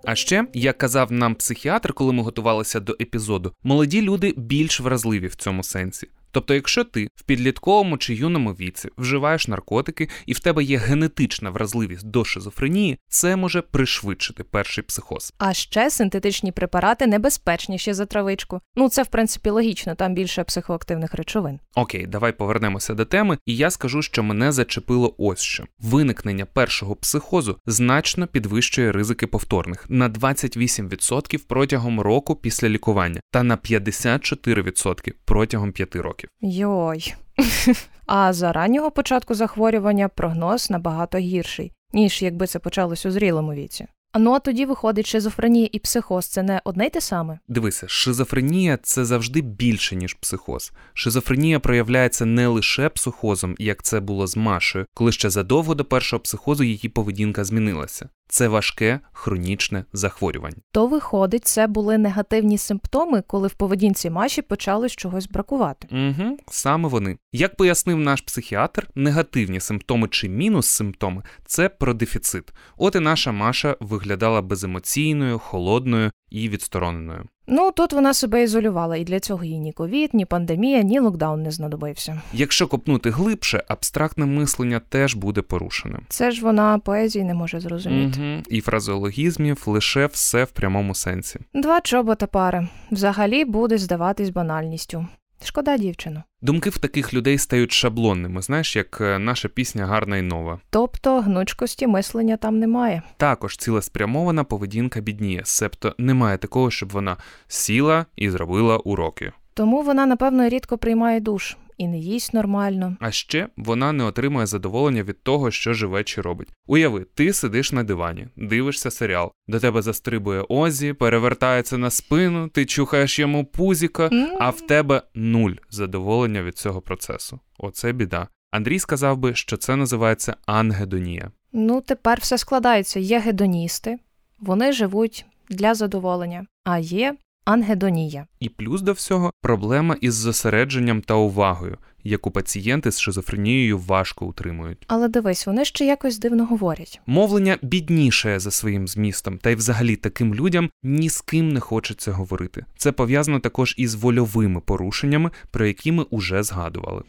А 0.04 0.16
ще, 0.16 0.48
як 0.54 0.78
казав 0.78 1.12
нам 1.12 1.36
психіатр, 1.36 1.94
коли 1.94 2.14
ми 2.14 2.24
готувалися 2.24 2.80
до 2.80 2.96
епізоду, 3.02 3.54
молоді 3.64 4.02
люди 4.02 4.34
більш 4.38 4.80
вразливі 4.80 5.28
в 5.28 5.36
цьому 5.36 5.64
сенсі. 5.64 6.08
Тобто, 6.32 6.54
якщо 6.54 6.84
ти 6.84 7.08
в 7.16 7.24
підлітковому 7.24 7.98
чи 7.98 8.16
юному 8.16 8.52
віці 8.52 8.90
вживаєш 8.98 9.48
наркотики 9.48 10.10
і 10.26 10.34
в 10.34 10.40
тебе 10.40 10.64
є 10.64 10.78
генетична 10.78 11.50
вразливість 11.50 12.06
до 12.06 12.26
шизофренії, 12.26 12.98
це 13.10 13.36
може 13.36 13.62
пришвидшити 13.62 14.44
перший 14.44 14.84
психоз. 14.84 15.34
А 15.38 15.54
ще 15.54 15.90
синтетичні 15.90 16.52
препарати 16.52 17.08
небезпечніші 17.08 17.94
за 17.94 18.06
травичку. 18.06 18.62
Ну 18.76 18.90
це 18.90 19.04
в 19.04 19.08
принципі 19.08 19.50
логічно, 19.50 19.96
там 19.96 20.14
більше 20.14 20.44
психоактивних 20.44 21.14
речовин. 21.14 21.60
Окей, 21.76 22.08
давай 22.08 22.32
повернемося 22.32 22.94
до 22.94 23.06
теми, 23.06 23.38
і 23.46 23.56
я 23.56 23.70
скажу, 23.70 24.02
що 24.02 24.24
мене 24.24 24.52
зачепило 24.52 25.16
ось 25.18 25.42
що: 25.42 25.64
виникнення 25.80 26.46
першого 26.46 26.96
психозу 26.96 27.58
значно 27.66 28.28
підвищує 28.28 28.92
ризики 28.92 29.28
повторних 29.28 29.86
на 29.90 30.10
28% 30.10 31.42
протягом 31.48 32.02
року 32.02 32.36
після 32.36 32.70
лікування 32.70 33.22
та 33.32 33.44
на 33.44 33.58
54% 33.58 35.14
протягом 35.26 35.72
5 35.72 35.96
років. 35.96 36.21
Йой. 36.42 37.14
А 38.06 38.34
за 38.34 38.52
раннього 38.52 38.92
початку 38.92 39.34
захворювання 39.34 40.08
прогноз 40.08 40.70
набагато 40.70 41.18
гірший, 41.18 41.72
ніж 41.94 42.22
якби 42.22 42.48
це 42.48 42.60
почалось 42.60 43.06
у 43.06 43.12
зрілому 43.12 43.54
віці. 43.54 43.88
А 44.14 44.20
ну 44.20 44.32
а 44.32 44.40
тоді 44.40 44.66
виходить, 44.66 45.08
шизофренія 45.08 45.70
і 45.72 45.80
психоз 45.80 46.26
це 46.26 46.44
не 46.44 46.62
одне 46.64 46.86
й 46.86 46.90
те 46.90 47.02
саме. 47.02 47.40
Дивися, 47.48 47.88
шизофренія 47.88 48.80
це 48.84 49.06
завжди 49.06 49.42
більше, 49.42 49.96
ніж 49.96 50.14
психоз. 50.14 50.72
Шизофренія 50.94 51.60
проявляється 51.60 52.26
не 52.26 52.48
лише 52.48 52.90
психозом, 52.90 53.56
як 53.60 53.84
це 53.84 54.00
було 54.00 54.28
з 54.28 54.38
Машею, 54.38 54.86
коли 54.94 55.12
ще 55.12 55.30
задовго 55.30 55.76
до 55.76 55.86
першого 55.86 56.20
психозу 56.20 56.64
її 56.64 56.90
поведінка 56.90 57.44
змінилася. 57.44 58.10
Це 58.32 58.48
важке 58.48 59.00
хронічне 59.14 59.86
захворювання. 59.94 60.58
То 60.72 60.88
виходить, 60.88 61.46
це 61.46 61.68
були 61.68 61.98
негативні 61.98 62.58
симптоми, 62.58 63.24
коли 63.28 63.48
в 63.48 63.54
поведінці 63.54 64.10
Маші 64.10 64.42
почало 64.42 64.90
чогось 64.90 65.28
бракувати. 65.28 65.88
Угу, 65.92 66.38
саме 66.52 66.90
вони. 66.90 67.18
Як 67.32 67.56
пояснив 67.56 67.98
наш 67.98 68.22
психіатр, 68.22 68.88
негативні 68.96 69.60
симптоми 69.60 70.08
чи 70.08 70.30
мінус 70.30 70.68
симптоми 70.68 71.24
це 71.46 71.70
про 71.70 71.94
дефіцит. 71.94 72.54
От 72.78 72.96
і 72.96 73.00
наша 73.00 73.32
Маша 73.32 73.78
виглядала 73.80 74.42
беземоційною, 74.42 75.40
холодною 75.40 76.12
і 76.32 76.50
відстороненою. 76.50 77.26
Ну 77.48 77.72
тут 77.72 77.94
вона 77.94 78.14
себе 78.14 78.44
ізолювала, 78.44 78.98
і 78.98 79.04
для 79.04 79.20
цього 79.20 79.44
їй 79.44 79.60
ні 79.60 79.74
ковід, 79.74 80.10
ні 80.14 80.26
пандемія, 80.26 80.82
ні 80.82 81.00
локдаун 81.00 81.42
не 81.44 81.52
знадобився. 81.52 82.22
Якщо 82.34 82.68
копнути 82.68 83.10
глибше, 83.10 83.64
абстрактне 83.68 84.26
мислення 84.26 84.82
теж 84.90 85.16
буде 85.16 85.42
порушене. 85.42 86.00
Це 86.10 86.32
ж 86.32 86.42
вона 86.42 86.80
поезії 86.80 87.26
не 87.26 87.34
може 87.34 87.60
зрозуміти. 87.60 88.20
Угу. 88.20 88.44
І 88.50 88.62
фразеологізмів 88.62 89.64
лише 89.66 90.06
все 90.06 90.44
в 90.44 90.52
прямому 90.52 90.96
сенсі. 90.96 91.40
Два 91.54 91.82
чобота 91.82 92.28
пари. 92.28 92.68
Взагалі 92.92 93.46
буде 93.46 93.78
здаватись 93.78 94.30
банальністю. 94.30 95.08
Шкода 95.44 95.78
дівчину. 95.78 96.24
Думки 96.42 96.70
в 96.70 96.78
таких 96.78 97.14
людей 97.14 97.38
стають 97.38 97.72
шаблонними, 97.72 98.42
знаєш, 98.42 98.76
як 98.76 99.02
е, 99.02 99.20
наша 99.20 99.48
пісня 99.48 99.86
гарна 99.86 100.18
і 100.18 100.22
нова. 100.22 100.60
Тобто 100.70 101.22
гнучкості 101.22 101.88
мислення 101.88 102.38
там 102.38 102.60
немає. 102.60 103.02
Також 103.18 103.58
цілеспрямована 103.58 104.44
поведінка 104.44 105.02
бідніє, 105.02 105.42
себто 105.44 105.96
немає 105.98 106.38
такого, 106.38 106.72
щоб 106.72 106.90
вона 106.90 107.18
сіла 107.48 108.06
і 108.16 108.30
зробила 108.30 108.78
уроки. 108.78 109.32
Тому 109.54 109.82
вона, 109.82 110.06
напевно, 110.06 110.50
рідко 110.50 110.78
приймає 110.78 111.20
душ 111.20 111.58
і 111.82 111.88
не 111.88 112.00
їсть 112.00 112.34
нормально. 112.34 112.98
А 113.00 113.12
ще 113.12 113.48
вона 113.58 113.92
не 113.92 114.04
отримує 114.04 114.46
задоволення 114.46 115.04
від 115.04 115.24
того, 115.24 115.52
що 115.52 115.74
живе 115.74 116.04
чи 116.04 116.22
робить. 116.22 116.50
Уяви, 116.68 117.06
ти 117.14 117.34
сидиш 117.34 117.72
на 117.72 117.84
дивані, 117.84 118.28
дивишся 118.36 118.92
серіал, 118.92 119.32
до 119.48 119.60
тебе 119.60 119.82
застрибує 119.82 120.46
Озі, 120.50 120.94
перевертається 120.94 121.78
на 121.78 121.90
спину, 121.90 122.48
ти 122.48 122.66
чухаєш 122.66 123.20
йому 123.20 123.46
пузіка, 123.46 124.10
а 124.40 124.50
в 124.50 124.62
тебе 124.62 125.02
нуль 125.16 125.52
задоволення 125.70 126.44
від 126.44 126.58
цього 126.58 126.82
процесу. 126.82 127.40
Оце 127.58 127.92
біда. 127.92 128.28
Андрій 128.52 128.80
сказав 128.80 129.18
би, 129.18 129.36
що 129.36 129.58
це 129.58 129.76
називається 129.76 130.36
ангедонія. 130.46 131.32
Ну, 131.54 131.82
тепер 131.82 132.20
все 132.22 132.38
складається. 132.38 133.00
Є 133.00 133.20
гедоністи, 133.20 133.98
вони 134.40 134.72
живуть 134.72 135.26
для 135.50 135.74
задоволення, 135.74 136.46
а 136.64 136.80
є 136.80 137.16
ангедонія. 137.46 138.28
І 138.40 138.50
плюс 138.50 138.82
до 138.82 138.94
всього 138.94 139.32
проблема 139.42 139.96
із 140.02 140.14
зосередженням 140.14 141.02
та 141.02 141.14
увагою, 141.14 141.78
яку 142.04 142.32
пацієнти 142.32 142.92
з 142.92 143.00
шизофренією 143.00 143.78
важко 143.78 144.26
утримують. 144.26 144.86
Але 144.88 145.08
дивись, 145.08 145.48
вони 145.48 145.66
ще 145.66 145.86
якось 145.86 146.20
дивно 146.20 146.46
говорять. 146.46 147.02
Мовлення 147.06 147.58
біднішає 147.62 148.40
за 148.40 148.52
своїм 148.52 148.88
змістом, 148.88 149.38
та 149.38 149.50
й 149.50 149.56
взагалі 149.56 149.96
таким 149.96 150.36
людям 150.36 150.70
ні 150.84 151.10
з 151.10 151.22
ким 151.22 151.50
не 151.50 151.60
хочеться 151.60 152.12
говорити. 152.12 152.66
Це 152.78 152.92
пов'язано 152.92 153.40
також 153.40 153.76
із 153.78 153.96
вольовими 153.96 154.60
порушеннями, 154.60 155.30
про 155.52 155.66
які 155.66 155.92
ми 155.92 156.04
уже 156.04 156.44
згадували. 156.44 157.04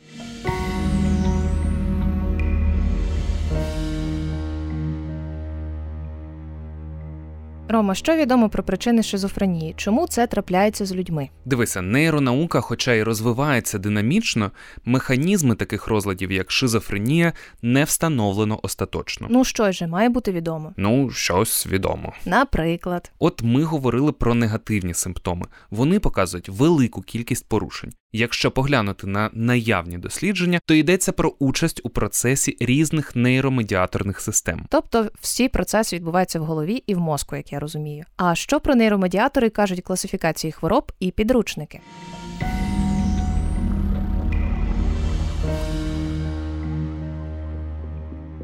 Рома, 7.72 7.94
що 7.94 8.16
відомо 8.16 8.48
про 8.48 8.62
причини 8.62 9.02
шизофренії? 9.02 9.74
Чому 9.76 10.06
це 10.06 10.26
трапляється 10.26 10.86
з 10.86 10.94
людьми? 10.94 11.28
Дивися, 11.44 11.82
нейронаука, 11.82 12.60
хоча 12.60 12.92
й 12.92 13.02
розвивається 13.02 13.78
динамічно, 13.78 14.50
механізми 14.84 15.54
таких 15.54 15.86
розладів, 15.86 16.32
як 16.32 16.50
шизофренія, 16.50 17.32
не 17.62 17.84
встановлено 17.84 18.60
остаточно. 18.62 19.26
Ну 19.30 19.44
що 19.44 19.72
ж, 19.72 19.86
має 19.86 20.08
бути 20.08 20.32
відомо. 20.32 20.72
Ну, 20.76 21.10
щось 21.10 21.66
відомо. 21.66 22.12
Наприклад, 22.26 23.12
От 23.18 23.42
ми 23.42 23.62
говорили 23.62 24.12
про 24.12 24.34
негативні 24.34 24.94
симптоми. 24.94 25.46
Вони 25.70 26.00
показують 26.00 26.48
велику 26.48 27.02
кількість 27.02 27.48
порушень. 27.48 27.92
Якщо 28.14 28.50
поглянути 28.50 29.06
на 29.06 29.30
наявні 29.32 29.98
дослідження, 29.98 30.60
то 30.66 30.74
йдеться 30.74 31.12
про 31.12 31.34
участь 31.38 31.80
у 31.84 31.88
процесі 31.90 32.56
різних 32.60 33.16
нейромедіаторних 33.16 34.20
систем. 34.20 34.66
тобто 34.70 35.08
всі 35.20 35.48
процеси 35.48 35.96
відбуваються 35.96 36.40
в 36.40 36.44
голові 36.44 36.82
і 36.86 36.94
в 36.94 36.98
мозку, 37.00 37.36
як 37.36 37.52
я 37.52 37.60
розумію. 37.60 38.04
А 38.16 38.34
що 38.34 38.60
про 38.60 38.74
нейромедіатори 38.74 39.50
кажуть 39.50 39.80
класифікації 39.80 40.52
хвороб 40.52 40.92
і 41.00 41.10
підручники? 41.10 41.80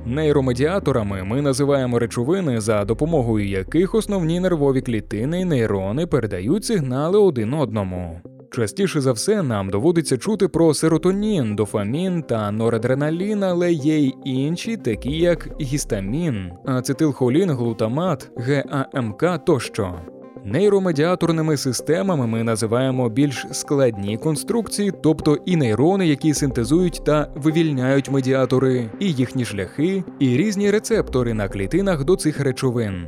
Нейромедіаторами 0.06 1.24
ми 1.24 1.42
називаємо 1.42 1.98
речовини, 1.98 2.60
за 2.60 2.84
допомогою 2.84 3.48
яких 3.48 3.94
основні 3.94 4.40
нервові 4.40 4.80
клітини 4.80 5.40
і 5.40 5.44
нейрони 5.44 6.06
передають 6.06 6.64
сигнали 6.64 7.18
один 7.18 7.54
одному. 7.54 8.20
Частіше 8.50 9.00
за 9.00 9.12
все 9.12 9.42
нам 9.42 9.70
доводиться 9.70 10.16
чути 10.16 10.48
про 10.48 10.74
серотонін, 10.74 11.56
дофамін 11.56 12.22
та 12.22 12.50
норадреналін, 12.50 13.44
але 13.44 13.72
є 13.72 13.98
й 13.98 14.14
інші, 14.24 14.76
такі 14.76 15.18
як 15.18 15.48
гістамін, 15.60 16.50
ацетилхолін, 16.66 17.50
глутамат, 17.50 18.30
ГАМК 18.36 19.44
тощо. 19.44 19.94
Нейромедіаторними 20.44 21.56
системами 21.56 22.26
ми 22.26 22.44
називаємо 22.44 23.08
більш 23.08 23.46
складні 23.52 24.18
конструкції, 24.18 24.92
тобто 25.02 25.36
і 25.46 25.56
нейрони, 25.56 26.06
які 26.06 26.34
синтезують 26.34 27.02
та 27.06 27.28
вивільняють 27.36 28.10
медіатори, 28.10 28.90
і 29.00 29.12
їхні 29.12 29.44
шляхи, 29.44 30.04
і 30.18 30.36
різні 30.36 30.70
рецептори 30.70 31.34
на 31.34 31.48
клітинах 31.48 32.04
до 32.04 32.16
цих 32.16 32.40
речовин. 32.40 33.06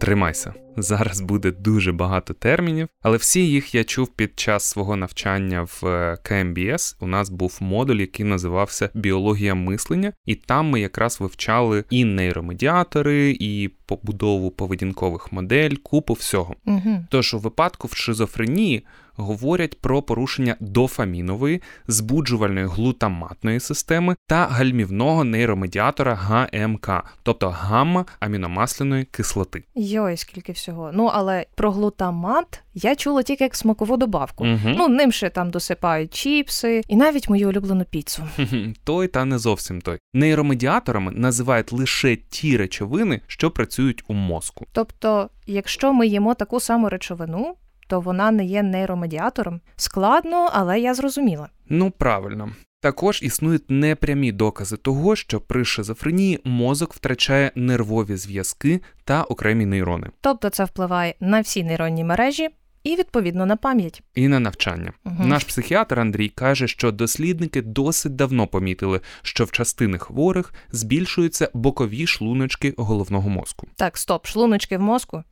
Тримайся. 0.00 0.54
Зараз 0.76 1.20
буде 1.20 1.50
дуже 1.50 1.92
багато 1.92 2.34
термінів, 2.34 2.88
але 3.02 3.16
всі 3.16 3.48
їх 3.48 3.74
я 3.74 3.84
чув 3.84 4.08
під 4.08 4.40
час 4.40 4.64
свого 4.64 4.96
навчання 4.96 5.62
в 5.62 5.86
е, 5.86 6.18
КМБС. 6.22 6.96
У 7.00 7.06
нас 7.06 7.30
був 7.30 7.58
модуль, 7.60 7.96
який 7.96 8.26
називався 8.26 8.90
Біологія 8.94 9.54
мислення, 9.54 10.12
і 10.26 10.34
там 10.34 10.66
ми 10.66 10.80
якраз 10.80 11.20
вивчали 11.20 11.84
і 11.90 12.04
нейромедіатори, 12.04 13.36
і 13.40 13.70
побудову 13.86 14.50
поведінкових 14.50 15.32
модель, 15.32 15.74
купу 15.82 16.14
всього. 16.14 16.54
Угу. 16.66 17.04
Тож 17.10 17.34
у 17.34 17.38
випадку 17.38 17.88
в 17.88 17.96
шизофренії 17.96 18.86
говорять 19.18 19.80
про 19.80 20.02
порушення 20.02 20.56
дофамінової, 20.60 21.62
збуджувальної 21.86 22.66
глутаматної 22.66 23.60
системи 23.60 24.16
та 24.26 24.46
гальмівного 24.46 25.24
нейромедіатора 25.24 26.14
ГМК, 26.14 26.90
тобто 27.22 27.48
гамма-аміномасляної 27.48 29.04
кислоти. 29.04 29.64
Йой, 29.74 30.16
скільки 30.16 30.52
всього. 30.52 30.90
Ну, 30.94 31.04
але 31.04 31.46
про 31.54 31.70
глутамат 31.70 32.62
я 32.74 32.94
чула 32.94 33.22
тільки 33.22 33.44
як 33.44 33.56
смакову 33.56 33.96
добавку. 33.96 34.44
Угу. 34.44 34.74
Ну, 34.76 34.88
ним 34.88 35.12
ще 35.12 35.30
там 35.30 35.50
досипають 35.50 36.14
чіпси 36.14 36.82
і 36.88 36.96
навіть 36.96 37.28
мою 37.28 37.48
улюблену 37.48 37.84
піцу. 37.84 38.22
той 38.84 39.08
та 39.08 39.24
не 39.24 39.38
зовсім 39.38 39.80
той. 39.80 39.98
Нейромедіаторами 40.14 41.12
називають 41.12 41.72
лише 41.72 42.16
ті 42.16 42.56
речовини, 42.56 43.20
що 43.26 43.50
працюють 43.50 44.04
у 44.08 44.14
мозку. 44.14 44.66
Тобто, 44.72 45.30
якщо 45.46 45.92
ми 45.92 46.06
їмо 46.06 46.34
таку 46.34 46.60
саму 46.60 46.88
речовину, 46.88 47.54
то 47.88 48.00
вона 48.00 48.30
не 48.30 48.44
є 48.44 48.62
нейромедіатором. 48.62 49.60
Складно, 49.76 50.50
але 50.52 50.80
я 50.80 50.94
зрозуміла. 50.94 51.48
Ну 51.68 51.90
правильно. 51.90 52.52
Також 52.80 53.22
існують 53.22 53.70
непрямі 53.70 54.32
докази 54.32 54.76
того, 54.76 55.16
що 55.16 55.40
при 55.40 55.64
шизофренії 55.64 56.40
мозок 56.44 56.94
втрачає 56.94 57.52
нервові 57.54 58.16
зв'язки 58.16 58.80
та 59.04 59.22
окремі 59.22 59.66
нейрони 59.66 60.06
Тобто 60.20 60.50
це 60.50 60.64
впливає 60.64 61.14
на 61.20 61.40
всі 61.40 61.64
нейронні 61.64 62.04
мережі 62.04 62.48
і 62.88 62.96
відповідно 62.96 63.46
на 63.46 63.56
пам'ять. 63.56 64.02
і 64.14 64.28
на 64.28 64.40
навчання. 64.40 64.92
Мгм. 65.04 65.28
Наш 65.28 65.44
психіатр 65.44 66.00
Андрій 66.00 66.28
каже, 66.28 66.68
що 66.68 66.92
дослідники 66.92 67.62
досить 67.62 68.16
давно 68.16 68.46
помітили, 68.46 69.00
що 69.22 69.44
в 69.44 69.50
частини 69.50 69.98
хворих 69.98 70.54
збільшуються 70.72 71.50
бокові 71.54 72.06
шлуночки 72.06 72.74
головного 72.76 73.28
мозку. 73.28 73.66
Так, 73.76 73.98
стоп, 73.98 74.26
шлуночки 74.26 74.78
в 74.78 74.80
мозку. 74.80 75.24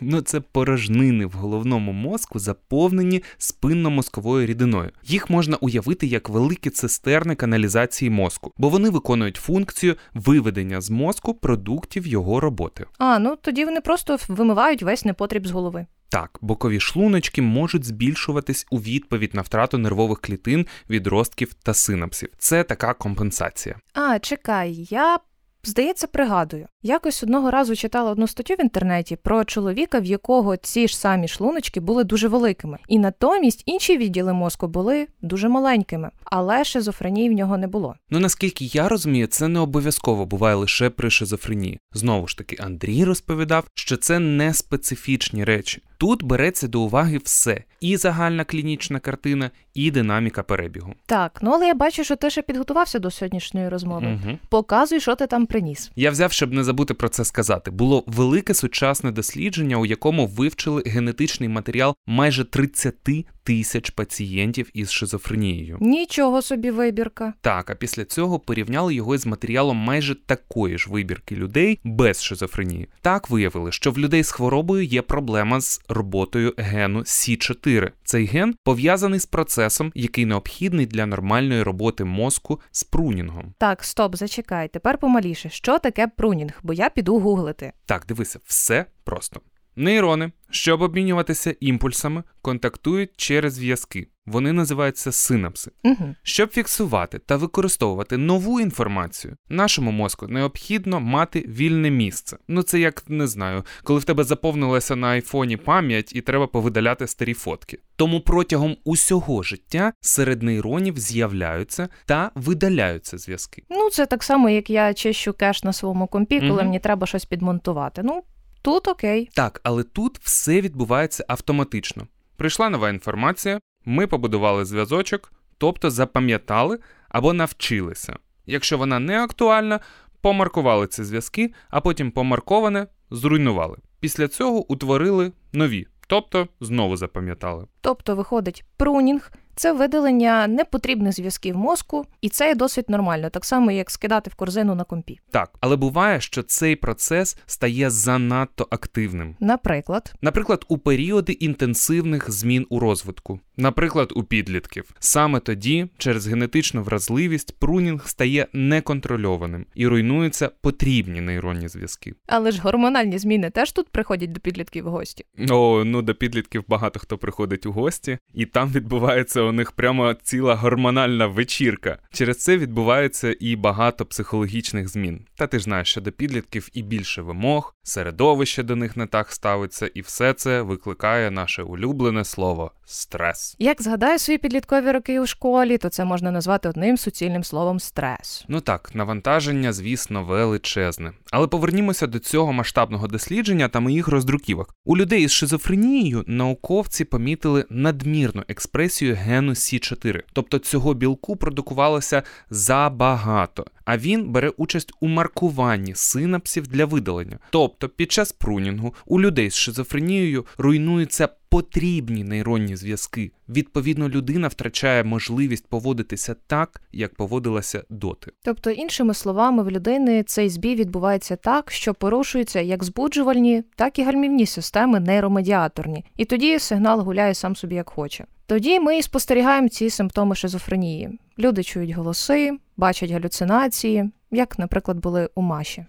Ну, 0.00 0.20
це 0.20 0.40
порожнини 0.40 1.26
в 1.26 1.32
головному 1.32 1.92
мозку, 1.92 2.38
заповнені 2.38 3.22
спинномозковою 3.38 4.46
рідиною. 4.46 4.90
Їх 5.04 5.30
можна 5.30 5.56
уявити 5.56 6.06
як 6.06 6.28
великі 6.28 6.70
цистерни 6.70 7.34
каналізації 7.34 8.10
мозку, 8.10 8.52
бо 8.56 8.68
вони 8.68 8.90
виконують 8.90 9.36
функцію 9.36 9.96
виведення 10.14 10.80
з 10.80 10.90
мозку 10.90 11.34
продуктів 11.34 12.06
його 12.06 12.40
роботи. 12.40 12.86
А, 12.98 13.18
ну 13.18 13.36
тоді 13.42 13.64
вони 13.64 13.80
просто 13.80 14.18
вимивають 14.28 14.82
весь 14.82 15.04
непотріб 15.04 15.46
з 15.46 15.50
голови. 15.50 15.86
Так, 16.12 16.38
бокові 16.40 16.80
шлуночки 16.80 17.42
можуть 17.42 17.84
збільшуватись 17.84 18.66
у 18.70 18.78
відповідь 18.78 19.34
на 19.34 19.42
втрату 19.42 19.78
нервових 19.78 20.20
клітин, 20.20 20.66
відростків 20.90 21.54
та 21.54 21.74
синапсів. 21.74 22.28
Це 22.38 22.64
така 22.64 22.94
компенсація. 22.94 23.76
А, 23.94 24.18
чекай, 24.18 24.86
я. 24.90 25.18
Здається, 25.64 26.06
пригадую. 26.06 26.66
Якось 26.84 27.22
одного 27.22 27.50
разу 27.50 27.76
читала 27.76 28.10
одну 28.10 28.26
статтю 28.26 28.54
в 28.54 28.60
інтернеті 28.60 29.16
про 29.16 29.44
чоловіка, 29.44 29.98
в 29.98 30.04
якого 30.04 30.56
ці 30.56 30.88
ж 30.88 30.98
самі 30.98 31.28
шлуночки 31.28 31.80
були 31.80 32.04
дуже 32.04 32.28
великими, 32.28 32.78
і 32.88 32.98
натомість 32.98 33.62
інші 33.66 33.96
відділи 33.98 34.32
мозку 34.32 34.68
були 34.68 35.06
дуже 35.20 35.48
маленькими, 35.48 36.10
але 36.24 36.64
шизофренії 36.64 37.30
в 37.30 37.32
нього 37.32 37.58
не 37.58 37.66
було. 37.66 37.94
Ну 38.10 38.18
наскільки 38.18 38.64
я 38.64 38.88
розумію, 38.88 39.26
це 39.26 39.48
не 39.48 39.60
обов'язково 39.60 40.26
буває 40.26 40.54
лише 40.54 40.90
при 40.90 41.10
шизофренії. 41.10 41.78
Знову 41.92 42.28
ж 42.28 42.38
таки, 42.38 42.56
Андрій 42.60 43.04
розповідав, 43.04 43.64
що 43.74 43.96
це 43.96 44.18
не 44.18 44.54
специфічні 44.54 45.44
речі. 45.44 45.82
Тут 45.98 46.22
береться 46.22 46.68
до 46.68 46.80
уваги 46.80 47.20
все: 47.24 47.64
і 47.80 47.96
загальна 47.96 48.44
клінічна 48.44 48.98
картина, 48.98 49.50
і 49.74 49.90
динаміка 49.90 50.42
перебігу. 50.42 50.94
Так, 51.06 51.38
ну 51.42 51.50
але 51.50 51.66
я 51.66 51.74
бачу, 51.74 52.04
що 52.04 52.16
ти 52.16 52.30
ще 52.30 52.42
підготувався 52.42 52.98
до 52.98 53.10
сьогоднішньої 53.10 53.68
розмови. 53.68 54.06
Угу. 54.06 54.38
Показуй, 54.48 55.00
що 55.00 55.14
ти 55.14 55.26
там 55.26 55.46
приніс. 55.46 55.90
Я 55.96 56.10
взяв, 56.10 56.32
щоб 56.32 56.52
не 56.52 56.64
забути 56.72 56.94
про 56.94 57.08
це 57.08 57.24
сказати. 57.24 57.70
Було 57.70 58.04
велике 58.06 58.54
сучасне 58.54 59.10
дослідження, 59.10 59.76
у 59.76 59.86
якому 59.86 60.26
вивчили 60.26 60.82
генетичний 60.86 61.48
матеріал 61.48 61.94
майже 62.06 62.44
30 62.44 62.94
тисяч 63.42 63.90
пацієнтів 63.90 64.70
із 64.74 64.90
шизофренією. 64.90 65.78
Нічого 65.80 66.42
собі 66.42 66.70
вибірка. 66.70 67.34
Так, 67.40 67.70
а 67.70 67.74
після 67.74 68.04
цього 68.04 68.38
порівняли 68.38 68.94
його 68.94 69.18
з 69.18 69.26
матеріалом 69.26 69.76
майже 69.76 70.14
такої 70.14 70.78
ж 70.78 70.90
вибірки 70.90 71.36
людей 71.36 71.80
без 71.84 72.22
шизофренії. 72.22 72.88
Так 73.00 73.30
виявили, 73.30 73.72
що 73.72 73.90
в 73.90 73.98
людей 73.98 74.22
з 74.22 74.30
хворобою 74.30 74.84
є 74.84 75.02
проблема 75.02 75.60
з 75.60 75.80
роботою 75.88 76.54
гену 76.56 77.00
С4. 77.00 77.90
Цей 78.04 78.26
ген 78.26 78.54
пов'язаний 78.64 79.20
з 79.20 79.26
процесом, 79.26 79.92
який 79.94 80.26
необхідний 80.26 80.86
для 80.86 81.06
нормальної 81.06 81.62
роботи 81.62 82.04
мозку 82.04 82.60
з 82.70 82.84
прунінгом. 82.84 83.54
Так, 83.58 83.84
стоп, 83.84 84.16
зачекай. 84.16 84.68
Тепер 84.68 84.98
помаліше. 84.98 85.50
Що 85.50 85.78
таке 85.78 86.06
прунінг? 86.06 86.60
Бо 86.62 86.72
я 86.72 86.88
піду 86.88 87.18
гуглити. 87.18 87.72
Так, 87.86 88.04
дивися, 88.08 88.38
все 88.44 88.86
просто. 89.04 89.40
Нейрони, 89.76 90.32
щоб 90.50 90.82
обмінюватися 90.82 91.54
імпульсами, 91.60 92.22
контактують 92.42 93.10
через 93.16 93.52
зв'язки. 93.54 94.08
Вони 94.26 94.52
називаються 94.52 95.12
синапси. 95.12 95.70
Угу. 95.84 96.14
Щоб 96.22 96.50
фіксувати 96.50 97.18
та 97.18 97.36
використовувати 97.36 98.16
нову 98.16 98.60
інформацію, 98.60 99.36
нашому 99.48 99.90
мозку 99.92 100.28
необхідно 100.28 101.00
мати 101.00 101.40
вільне 101.40 101.90
місце. 101.90 102.36
Ну 102.48 102.62
це 102.62 102.80
як 102.80 103.04
не 103.08 103.26
знаю, 103.26 103.64
коли 103.82 103.98
в 103.98 104.04
тебе 104.04 104.24
заповнилася 104.24 104.96
на 104.96 105.06
айфоні 105.06 105.56
пам'ять 105.56 106.14
і 106.14 106.20
треба 106.20 106.46
повидаляти 106.46 107.06
старі 107.06 107.34
фотки. 107.34 107.78
Тому 107.96 108.20
протягом 108.20 108.76
усього 108.84 109.42
життя 109.42 109.92
серед 110.00 110.42
нейронів 110.42 110.98
з'являються 110.98 111.88
та 112.06 112.30
видаляються 112.34 113.18
зв'язки. 113.18 113.62
Ну, 113.70 113.90
це 113.90 114.06
так 114.06 114.22
само, 114.22 114.50
як 114.50 114.70
я 114.70 114.94
чищу 114.94 115.32
кеш 115.32 115.64
на 115.64 115.72
своєму 115.72 116.06
компі, 116.06 116.40
коли 116.40 116.52
Мгм. 116.52 116.64
мені 116.64 116.78
треба 116.80 117.06
щось 117.06 117.24
підмонтувати. 117.24 118.02
Ну, 118.04 118.22
тут 118.62 118.88
окей. 118.88 119.30
Так, 119.34 119.60
але 119.64 119.82
тут 119.82 120.18
все 120.18 120.60
відбувається 120.60 121.24
автоматично. 121.28 122.06
Прийшла 122.36 122.70
нова 122.70 122.90
інформація, 122.90 123.60
ми 123.84 124.06
побудували 124.06 124.64
зв'язочок, 124.64 125.32
тобто 125.58 125.90
запам'ятали 125.90 126.78
або 127.08 127.32
навчилися. 127.32 128.16
Якщо 128.46 128.78
вона 128.78 128.98
не 128.98 129.20
актуальна, 129.24 129.80
помаркували 130.20 130.86
ці 130.86 131.04
зв'язки, 131.04 131.54
а 131.70 131.80
потім 131.80 132.10
помарковане 132.10 132.86
зруйнували. 133.10 133.76
Після 134.00 134.28
цього 134.28 134.72
утворили 134.72 135.32
нові, 135.52 135.86
тобто 136.06 136.48
знову 136.60 136.96
запам'ятали. 136.96 137.66
Тобто, 137.80 138.16
виходить, 138.16 138.64
прунінг 138.76 139.32
це 139.54 139.72
видалення 139.72 140.46
непотрібних 140.46 141.12
зв'язків 141.12 141.56
мозку, 141.56 142.06
і 142.20 142.28
це 142.28 142.48
є 142.48 142.54
досить 142.54 142.90
нормально, 142.90 143.30
так 143.30 143.44
само, 143.44 143.70
як 143.70 143.90
скидати 143.90 144.30
в 144.30 144.34
корзину 144.34 144.74
на 144.74 144.84
компі. 144.84 145.18
Так, 145.30 145.50
але 145.60 145.76
буває, 145.76 146.20
що 146.20 146.42
цей 146.42 146.76
процес 146.76 147.36
стає 147.46 147.90
занадто 147.90 148.66
активним. 148.70 149.36
Наприклад, 149.40 150.14
Наприклад, 150.22 150.64
у 150.68 150.78
періоди 150.78 151.32
інтенсивних 151.32 152.30
змін 152.30 152.66
у 152.70 152.78
розвитку, 152.78 153.40
наприклад, 153.56 154.12
у 154.16 154.22
підлітків. 154.22 154.90
Саме 154.98 155.40
тоді, 155.40 155.88
через 155.98 156.26
генетичну 156.26 156.82
вразливість, 156.82 157.58
прунінг 157.58 158.06
стає 158.08 158.46
неконтрольованим 158.52 159.66
і 159.74 159.86
руйнуються 159.86 160.50
потрібні 160.60 161.20
нейронні 161.20 161.68
зв'язки. 161.68 162.14
але 162.26 162.50
ж 162.50 162.62
гормональні 162.62 163.18
зміни 163.18 163.50
теж 163.50 163.72
тут 163.72 163.88
приходять 163.88 164.32
до 164.32 164.40
підлітків 164.40 164.84
в 164.84 164.88
гості. 164.88 165.24
О, 165.50 165.82
ну 165.84 166.02
до 166.02 166.14
підлітків 166.14 166.64
багато 166.68 167.00
хто 167.00 167.18
приходить 167.18 167.66
у 167.66 167.72
гості, 167.72 168.18
і 168.34 168.46
там 168.46 168.68
відбувається 168.72 169.41
у 169.42 169.52
них 169.52 169.72
прямо 169.72 170.14
ціла 170.14 170.54
гормональна 170.54 171.26
вечірка. 171.26 171.98
Через 172.12 172.38
це 172.38 172.58
відбувається 172.58 173.36
і 173.40 173.56
багато 173.56 174.06
психологічних 174.06 174.88
змін. 174.88 175.26
Та 175.36 175.46
ти 175.46 175.58
ж 175.58 175.64
знаєш, 175.64 175.90
що 175.90 176.00
до 176.00 176.12
підлітків 176.12 176.68
і 176.72 176.82
більше 176.82 177.22
вимог, 177.22 177.74
середовище 177.82 178.62
до 178.62 178.76
них 178.76 178.96
не 178.96 179.06
так 179.06 179.32
ставиться, 179.32 179.86
і 179.94 180.00
все 180.00 180.32
це 180.32 180.62
викликає 180.62 181.30
наше 181.30 181.62
улюблене 181.62 182.24
слово 182.24 182.72
стрес. 182.84 183.56
Як 183.58 183.82
згадаю 183.82 184.18
свої 184.18 184.38
підліткові 184.38 184.90
роки 184.90 185.20
у 185.20 185.26
школі, 185.26 185.78
то 185.78 185.88
це 185.88 186.04
можна 186.04 186.30
назвати 186.30 186.68
одним 186.68 186.96
суцільним 186.96 187.44
словом 187.44 187.80
стрес. 187.80 188.44
Ну 188.48 188.60
так, 188.60 188.94
навантаження, 188.94 189.72
звісно, 189.72 190.24
величезне. 190.24 191.12
Але 191.30 191.46
повернімося 191.46 192.06
до 192.06 192.18
цього 192.18 192.52
масштабного 192.52 193.06
дослідження 193.06 193.68
та 193.68 193.80
моїх 193.80 194.08
роздруківок. 194.08 194.74
У 194.84 194.96
людей 194.96 195.22
із 195.24 195.32
шизофренією 195.32 196.24
науковці 196.26 197.04
помітили 197.04 197.64
надмірну 197.70 198.42
експресію 198.48 199.14
гену 199.32 199.52
С4, 199.52 200.20
тобто 200.32 200.58
цього 200.58 200.94
білку 200.94 201.36
продукувалося 201.36 202.22
забагато. 202.50 203.66
А 203.84 203.98
він 203.98 204.28
бере 204.28 204.48
участь 204.56 204.92
у 205.00 205.08
маркуванні 205.08 205.94
синапсів 205.94 206.66
для 206.66 206.84
видалення. 206.84 207.38
Тобто, 207.50 207.88
під 207.88 208.12
час 208.12 208.32
прунінгу 208.32 208.94
у 209.06 209.20
людей 209.20 209.50
з 209.50 209.54
шизофренією 209.54 210.46
руйнуються 210.58 211.28
потрібні 211.52 212.24
нейронні 212.24 212.76
зв'язки. 212.76 213.32
Відповідно, 213.48 214.08
людина 214.08 214.48
втрачає 214.48 215.04
можливість 215.04 215.66
поводитися 215.66 216.36
так, 216.46 216.82
як 216.92 217.14
поводилася 217.14 217.84
доти. 217.90 218.32
Тобто, 218.42 218.70
іншими 218.70 219.14
словами, 219.14 219.62
в 219.62 219.70
людини 219.70 220.22
цей 220.22 220.48
збій 220.48 220.74
відбувається 220.74 221.36
так, 221.36 221.70
що 221.70 221.94
порушуються 221.94 222.60
як 222.60 222.84
збуджувальні, 222.84 223.62
так 223.76 223.98
і 223.98 224.02
гальмівні 224.02 224.46
системи 224.46 225.00
нейромедіаторні, 225.00 226.04
і 226.16 226.24
тоді 226.24 226.58
сигнал 226.58 227.00
гуляє 227.00 227.34
сам 227.34 227.56
собі 227.56 227.74
як 227.74 227.88
хоче. 227.88 228.24
Тоді 228.46 228.80
ми 228.80 228.98
і 228.98 229.02
спостерігаємо 229.02 229.68
ці 229.68 229.90
симптоми 229.90 230.34
шизофренії. 230.34 231.18
Люди 231.38 231.62
чують 231.62 231.90
голоси, 231.90 232.58
бачать 232.76 233.10
галюцинації, 233.10 234.10
як, 234.30 234.58
наприклад, 234.58 234.98
були 234.98 235.28
у 235.34 235.42
Маші. 235.42 235.86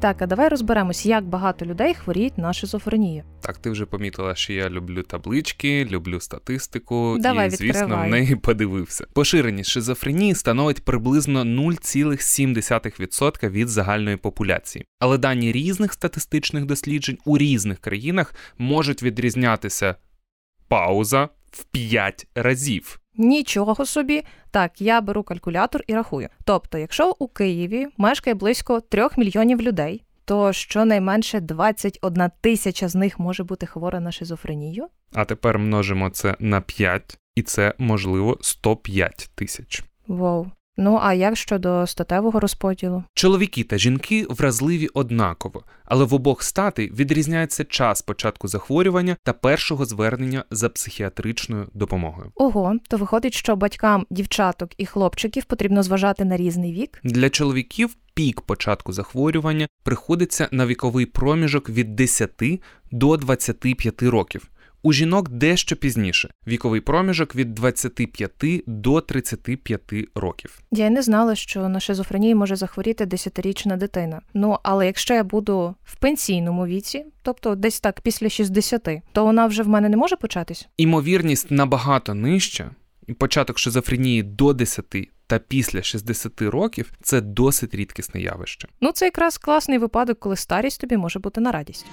Так, 0.00 0.22
а 0.22 0.26
давай 0.26 0.48
розберемось, 0.48 1.06
як 1.06 1.24
багато 1.24 1.66
людей 1.66 1.94
хворіють 1.94 2.38
на 2.38 2.52
шизофренію. 2.52 3.24
Так, 3.40 3.58
ти 3.58 3.70
вже 3.70 3.86
помітила, 3.86 4.34
що 4.34 4.52
я 4.52 4.70
люблю 4.70 5.02
таблички, 5.02 5.84
люблю 5.84 6.20
статистику 6.20 7.16
Давай, 7.20 7.48
і, 7.48 7.50
звісно, 7.50 7.66
відкривай. 7.66 8.08
в 8.08 8.10
неї 8.10 8.36
подивився. 8.36 9.06
Поширеність 9.12 9.70
шизофренії 9.70 10.34
становить 10.34 10.84
приблизно 10.84 11.44
0,7% 11.44 13.50
від 13.50 13.68
загальної 13.68 14.16
популяції. 14.16 14.84
Але 14.98 15.18
дані 15.18 15.52
різних 15.52 15.92
статистичних 15.92 16.64
досліджень 16.64 17.18
у 17.24 17.38
різних 17.38 17.78
країнах 17.78 18.34
можуть 18.58 19.02
відрізнятися 19.02 19.94
пауза 20.68 21.28
в 21.50 21.64
5 21.64 22.26
разів. 22.34 23.00
Нічого 23.16 23.86
собі. 23.86 24.22
Так, 24.50 24.80
я 24.80 25.00
беру 25.00 25.22
калькулятор 25.22 25.82
і 25.86 25.94
рахую. 25.94 26.28
Тобто, 26.44 26.78
якщо 26.78 27.16
у 27.18 27.28
Києві 27.28 27.86
мешкає 27.96 28.34
близько 28.34 28.80
3 28.80 29.08
мільйонів 29.16 29.62
людей, 29.62 30.02
то 30.24 30.52
щонайменше 30.52 31.40
21 31.40 32.30
тисяча 32.40 32.88
з 32.88 32.94
них 32.94 33.18
може 33.18 33.44
бути 33.44 33.66
хвора 33.66 34.00
на 34.00 34.12
шизофренію. 34.12 34.86
А 35.12 35.24
тепер 35.24 35.58
множимо 35.58 36.10
це 36.10 36.36
на 36.38 36.60
5, 36.60 37.18
і 37.34 37.42
це 37.42 37.74
можливо 37.78 38.38
105 38.40 39.30
тисяч. 39.34 39.84
Вау. 40.06 40.50
Ну 40.76 40.98
а 41.02 41.14
як 41.14 41.36
щодо 41.36 41.86
статевого 41.86 42.40
розподілу? 42.40 43.04
Чоловіки 43.14 43.64
та 43.64 43.78
жінки 43.78 44.26
вразливі 44.28 44.86
однаково, 44.86 45.64
але 45.84 46.04
в 46.04 46.14
обох 46.14 46.42
стати 46.42 46.86
відрізняється 46.86 47.64
час 47.64 48.02
початку 48.02 48.48
захворювання 48.48 49.16
та 49.22 49.32
першого 49.32 49.84
звернення 49.84 50.44
за 50.50 50.68
психіатричною 50.68 51.68
допомогою. 51.74 52.32
Ого, 52.34 52.74
то 52.88 52.96
виходить, 52.96 53.34
що 53.34 53.56
батькам 53.56 54.06
дівчаток 54.10 54.70
і 54.78 54.86
хлопчиків 54.86 55.44
потрібно 55.44 55.82
зважати 55.82 56.24
на 56.24 56.36
різний 56.36 56.72
вік. 56.72 57.00
Для 57.04 57.30
чоловіків 57.30 57.96
пік 58.14 58.40
початку 58.40 58.92
захворювання 58.92 59.68
приходиться 59.82 60.48
на 60.50 60.66
віковий 60.66 61.06
проміжок 61.06 61.70
від 61.70 61.96
10 61.96 62.42
до 62.90 63.16
25 63.16 64.02
років. 64.02 64.50
У 64.82 64.92
жінок 64.92 65.28
дещо 65.28 65.76
пізніше 65.76 66.30
віковий 66.46 66.80
проміжок 66.80 67.34
від 67.34 67.54
25 67.54 68.32
до 68.66 69.00
35 69.00 69.80
років. 70.14 70.60
Я 70.70 70.86
й 70.86 70.90
не 70.90 71.02
знала, 71.02 71.34
що 71.34 71.68
на 71.68 71.80
шизофренії 71.80 72.34
може 72.34 72.56
захворіти 72.56 73.06
десятирічна 73.06 73.76
дитина. 73.76 74.20
Ну 74.34 74.58
але 74.62 74.86
якщо 74.86 75.14
я 75.14 75.24
буду 75.24 75.74
в 75.84 75.96
пенсійному 75.96 76.66
віці, 76.66 77.04
тобто 77.22 77.54
десь 77.54 77.80
так 77.80 78.00
після 78.00 78.28
60, 78.28 78.88
то 79.12 79.24
вона 79.24 79.46
вже 79.46 79.62
в 79.62 79.68
мене 79.68 79.88
не 79.88 79.96
може 79.96 80.16
початись. 80.16 80.68
Імовірність 80.76 81.50
набагато 81.50 82.14
нижча, 82.14 82.70
і 83.06 83.12
початок 83.12 83.58
шизофренії 83.58 84.22
до 84.22 84.52
10 84.52 84.84
та 85.26 85.38
після 85.38 85.82
60 85.82 86.42
років 86.42 86.92
це 87.02 87.20
досить 87.20 87.74
рідкісне 87.74 88.20
явище. 88.20 88.68
Ну 88.80 88.92
це 88.92 89.04
якраз 89.04 89.38
класний 89.38 89.78
випадок, 89.78 90.20
коли 90.20 90.36
старість 90.36 90.80
тобі 90.80 90.96
може 90.96 91.18
бути 91.18 91.40
на 91.40 91.52
радість. 91.52 91.86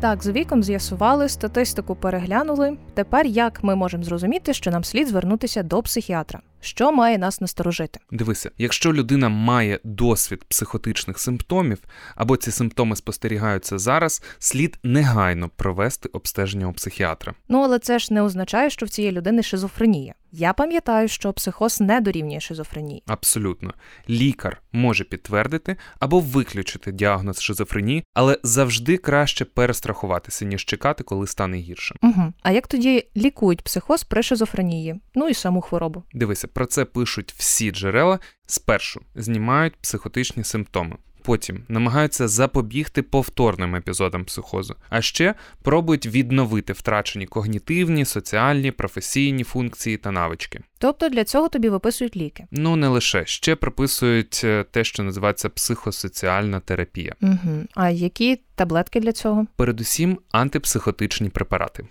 Так, 0.00 0.22
з 0.22 0.28
віком 0.28 0.62
з'ясували, 0.62 1.28
статистику 1.28 1.94
переглянули. 1.94 2.76
Тепер 2.94 3.26
як 3.26 3.64
ми 3.64 3.74
можемо 3.74 4.02
зрозуміти, 4.02 4.54
що 4.54 4.70
нам 4.70 4.84
слід 4.84 5.08
звернутися 5.08 5.62
до 5.62 5.82
психіатра? 5.82 6.40
Що 6.60 6.92
має 6.92 7.18
нас 7.18 7.40
насторожити? 7.40 8.00
Дивися, 8.10 8.50
якщо 8.58 8.92
людина 8.92 9.28
має 9.28 9.80
досвід 9.84 10.44
психотичних 10.44 11.18
симптомів, 11.18 11.78
або 12.14 12.36
ці 12.36 12.50
симптоми 12.50 12.96
спостерігаються 12.96 13.78
зараз, 13.78 14.22
слід 14.38 14.78
негайно 14.82 15.48
провести 15.48 16.08
обстеження 16.12 16.66
у 16.66 16.72
психіатра. 16.72 17.34
Ну 17.48 17.62
але 17.62 17.78
це 17.78 17.98
ж 17.98 18.14
не 18.14 18.22
означає, 18.22 18.70
що 18.70 18.86
в 18.86 18.88
цієї 18.88 19.12
людини 19.12 19.42
шизофренія. 19.42 20.14
Я 20.32 20.52
пам'ятаю, 20.52 21.08
що 21.08 21.32
психоз 21.32 21.80
не 21.80 22.00
дорівнює 22.00 22.40
шизофренії. 22.40 23.02
Абсолютно, 23.06 23.74
лікар 24.08 24.62
може 24.72 25.04
підтвердити 25.04 25.76
або 26.00 26.20
виключити 26.20 26.92
діагноз 26.92 27.40
шизофренії, 27.40 28.04
але 28.14 28.38
завжди 28.42 28.96
краще 28.96 29.44
перестрахуватися, 29.44 30.44
ніж 30.44 30.64
чекати, 30.64 31.04
коли 31.04 31.26
стане 31.26 31.56
гірше. 31.56 31.94
Угу. 32.02 32.32
А 32.42 32.50
як 32.50 32.66
тоді 32.66 33.06
лікують 33.16 33.62
психоз 33.62 34.04
при 34.04 34.22
шизофренії? 34.22 35.00
Ну 35.14 35.28
і 35.28 35.34
саму 35.34 35.60
хворобу. 35.60 36.02
Дивися, 36.12 36.47
про 36.52 36.66
це 36.66 36.84
пишуть 36.84 37.34
всі 37.36 37.70
джерела. 37.70 38.18
Спершу 38.46 39.00
знімають 39.14 39.76
психотичні 39.76 40.44
симптоми. 40.44 40.96
Потім 41.22 41.62
намагаються 41.68 42.28
запобігти 42.28 43.02
повторним 43.02 43.76
епізодам 43.76 44.24
психозу, 44.24 44.76
а 44.90 45.00
ще 45.00 45.34
пробують 45.62 46.06
відновити 46.06 46.72
втрачені 46.72 47.26
когнітивні, 47.26 48.04
соціальні, 48.04 48.70
професійні 48.70 49.44
функції 49.44 49.96
та 49.96 50.10
навички. 50.10 50.60
Тобто 50.78 51.08
для 51.08 51.24
цього 51.24 51.48
тобі 51.48 51.68
виписують 51.68 52.16
ліки. 52.16 52.46
Ну 52.50 52.76
не 52.76 52.88
лише 52.88 53.26
ще 53.26 53.56
прописують 53.56 54.40
е, 54.44 54.64
те, 54.70 54.84
що 54.84 55.02
називається 55.02 55.48
психосоціальна 55.48 56.60
терапія. 56.60 57.14
Угу. 57.22 57.64
А 57.74 57.90
які 57.90 58.40
таблетки 58.54 59.00
для 59.00 59.12
цього? 59.12 59.46
Передусім 59.56 60.18
антипсихотичні 60.32 61.28
препарати. 61.28 61.84